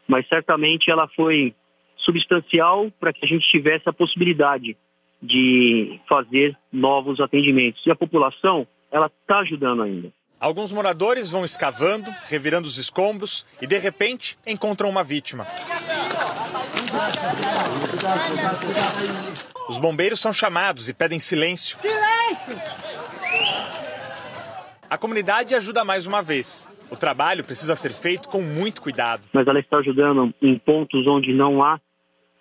mas 0.06 0.26
certamente 0.28 0.90
ela 0.90 1.08
foi 1.08 1.54
substancial 1.96 2.90
para 3.00 3.12
que 3.12 3.24
a 3.24 3.28
gente 3.28 3.48
tivesse 3.48 3.88
a 3.88 3.92
possibilidade 3.92 4.76
de 5.22 5.98
fazer 6.08 6.56
novos 6.72 7.20
atendimentos. 7.20 7.84
E 7.86 7.90
a 7.90 7.96
população, 7.96 8.66
ela 8.90 9.06
está 9.06 9.38
ajudando 9.38 9.82
ainda. 9.82 10.12
Alguns 10.38 10.70
moradores 10.70 11.30
vão 11.30 11.44
escavando, 11.44 12.14
revirando 12.26 12.68
os 12.68 12.76
escombros 12.76 13.46
e, 13.60 13.66
de 13.66 13.78
repente, 13.78 14.38
encontram 14.46 14.90
uma 14.90 15.02
vítima. 15.02 15.46
Os 19.68 19.78
bombeiros 19.78 20.20
são 20.20 20.32
chamados 20.32 20.88
e 20.88 20.94
pedem 20.94 21.18
silêncio. 21.18 21.78
Silêncio! 21.80 23.05
A 24.88 24.96
comunidade 24.96 25.54
ajuda 25.54 25.84
mais 25.84 26.06
uma 26.06 26.22
vez. 26.22 26.70
O 26.90 26.96
trabalho 26.96 27.42
precisa 27.42 27.74
ser 27.74 27.92
feito 27.92 28.28
com 28.28 28.40
muito 28.40 28.80
cuidado. 28.80 29.24
Mas 29.32 29.46
ela 29.46 29.58
está 29.58 29.78
ajudando 29.78 30.32
em 30.40 30.56
pontos 30.58 31.06
onde 31.06 31.32
não 31.32 31.62
há 31.62 31.80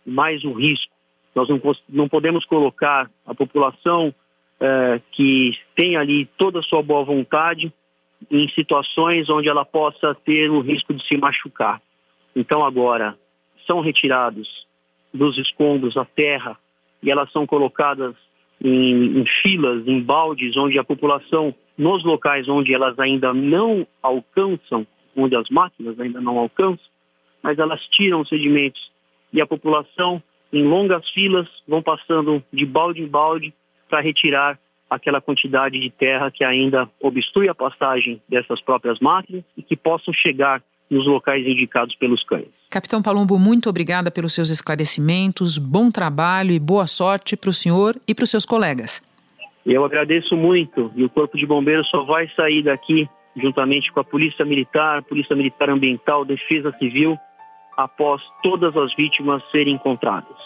mais 0.05 0.45
um 0.45 0.53
risco. 0.53 0.93
Nós 1.33 1.49
não, 1.49 1.59
não 1.89 2.07
podemos 2.07 2.45
colocar 2.45 3.09
a 3.25 3.33
população 3.33 4.13
é, 4.59 5.01
que 5.11 5.57
tem 5.75 5.97
ali 5.97 6.27
toda 6.37 6.59
a 6.59 6.63
sua 6.63 6.81
boa 6.81 7.03
vontade 7.03 7.73
em 8.29 8.47
situações 8.49 9.29
onde 9.29 9.49
ela 9.49 9.65
possa 9.65 10.15
ter 10.23 10.49
o 10.49 10.61
risco 10.61 10.93
de 10.93 11.05
se 11.07 11.17
machucar. 11.17 11.81
Então 12.35 12.63
agora 12.63 13.17
são 13.65 13.81
retirados 13.81 14.47
dos 15.13 15.37
escombros 15.37 15.97
a 15.97 16.05
terra 16.05 16.57
e 17.01 17.09
elas 17.09 17.31
são 17.31 17.45
colocadas 17.45 18.15
em, 18.63 19.19
em 19.19 19.25
filas, 19.41 19.87
em 19.87 20.01
baldes, 20.01 20.55
onde 20.57 20.77
a 20.79 20.83
população, 20.83 21.53
nos 21.77 22.03
locais 22.03 22.47
onde 22.47 22.73
elas 22.73 22.97
ainda 22.99 23.33
não 23.33 23.85
alcançam, 24.01 24.85
onde 25.15 25.35
as 25.35 25.49
máquinas 25.49 25.99
ainda 25.99 26.21
não 26.21 26.37
alcançam, 26.37 26.85
mas 27.41 27.59
elas 27.59 27.81
tiram 27.87 28.21
os 28.21 28.29
sedimentos 28.29 28.91
e 29.31 29.41
a 29.41 29.45
população, 29.45 30.21
em 30.51 30.63
longas 30.63 31.07
filas, 31.09 31.47
vão 31.67 31.81
passando 31.81 32.43
de 32.51 32.65
balde 32.65 33.01
em 33.01 33.07
balde 33.07 33.53
para 33.89 34.01
retirar 34.01 34.57
aquela 34.89 35.19
quantidade 35.19 35.79
de 35.79 35.89
terra 35.89 36.31
que 36.31 36.43
ainda 36.43 36.89
obstrui 37.01 37.49
a 37.49 37.55
passagem 37.55 38.21
dessas 38.29 38.61
próprias 38.61 38.99
máquinas 38.99 39.43
e 39.57 39.63
que 39.63 39.75
possam 39.75 40.13
chegar 40.13 40.61
nos 40.89 41.05
locais 41.07 41.45
indicados 41.45 41.95
pelos 41.95 42.23
cães. 42.23 42.47
Capitão 42.69 43.01
Palumbo, 43.01 43.39
muito 43.39 43.69
obrigada 43.69 44.11
pelos 44.11 44.33
seus 44.33 44.49
esclarecimentos, 44.49 45.57
bom 45.57 45.89
trabalho 45.89 46.51
e 46.51 46.59
boa 46.59 46.87
sorte 46.87 47.35
para 47.35 47.49
o 47.49 47.53
senhor 47.53 47.99
e 48.07 48.13
para 48.13 48.23
os 48.23 48.29
seus 48.29 48.45
colegas. 48.45 49.01
Eu 49.65 49.83
agradeço 49.83 50.37
muito 50.37 50.91
e 50.95 51.03
o 51.03 51.09
Corpo 51.09 51.35
de 51.37 51.45
Bombeiros 51.45 51.89
só 51.89 52.03
vai 52.03 52.29
sair 52.35 52.61
daqui 52.61 53.09
juntamente 53.35 53.91
com 53.91 53.99
a 53.99 54.03
Polícia 54.03 54.45
Militar, 54.45 55.01
Polícia 55.03 55.35
Militar 55.35 55.69
Ambiental, 55.69 56.23
Defesa 56.23 56.71
Civil, 56.77 57.17
após 57.75 58.21
todas 58.43 58.77
as 58.77 58.95
vítimas 58.95 59.43
serem 59.51 59.73
encontradas. 59.73 60.37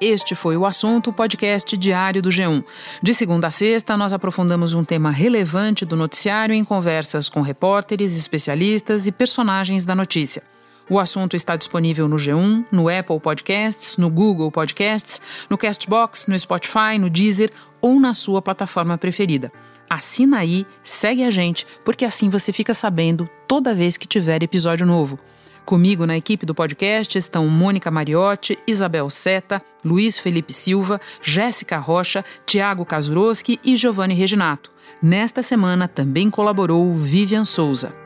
Este 0.00 0.34
foi 0.34 0.56
o 0.56 0.66
assunto 0.66 1.12
podcast 1.12 1.76
diário 1.76 2.22
do 2.22 2.28
G1. 2.28 2.62
De 3.02 3.12
segunda 3.12 3.48
a 3.48 3.50
sexta, 3.50 3.96
nós 3.96 4.12
aprofundamos 4.12 4.72
um 4.72 4.84
tema 4.84 5.10
relevante 5.10 5.84
do 5.84 5.96
noticiário 5.96 6.54
em 6.54 6.64
conversas 6.64 7.28
com 7.28 7.40
repórteres, 7.40 8.16
especialistas 8.16 9.06
e 9.06 9.12
personagens 9.12 9.84
da 9.84 9.94
notícia. 9.94 10.42
O 10.88 11.00
assunto 11.00 11.34
está 11.34 11.56
disponível 11.56 12.06
no 12.06 12.16
G1, 12.16 12.66
no 12.70 12.88
Apple 12.88 13.18
Podcasts, 13.18 13.96
no 13.96 14.08
Google 14.08 14.52
Podcasts, 14.52 15.20
no 15.50 15.58
Castbox, 15.58 16.26
no 16.28 16.38
Spotify, 16.38 16.96
no 16.98 17.10
Deezer 17.10 17.50
ou 17.80 17.98
na 17.98 18.14
sua 18.14 18.40
plataforma 18.40 18.96
preferida. 18.96 19.50
Assina 19.90 20.38
aí, 20.38 20.64
segue 20.84 21.24
a 21.24 21.30
gente, 21.30 21.66
porque 21.84 22.04
assim 22.04 22.30
você 22.30 22.52
fica 22.52 22.72
sabendo 22.72 23.28
toda 23.48 23.74
vez 23.74 23.96
que 23.96 24.06
tiver 24.06 24.42
episódio 24.42 24.86
novo. 24.86 25.18
Comigo 25.64 26.06
na 26.06 26.16
equipe 26.16 26.46
do 26.46 26.54
podcast 26.54 27.18
estão 27.18 27.48
Mônica 27.48 27.90
Mariotti, 27.90 28.56
Isabel 28.68 29.10
Seta, 29.10 29.60
Luiz 29.84 30.16
Felipe 30.16 30.52
Silva, 30.52 31.00
Jéssica 31.20 31.78
Rocha, 31.78 32.24
Tiago 32.46 32.84
Kazuroski 32.84 33.58
e 33.64 33.76
Giovanni 33.76 34.14
Reginato. 34.14 34.70
Nesta 35.02 35.42
semana 35.42 35.88
também 35.88 36.30
colaborou 36.30 36.94
Vivian 36.96 37.44
Souza. 37.44 38.05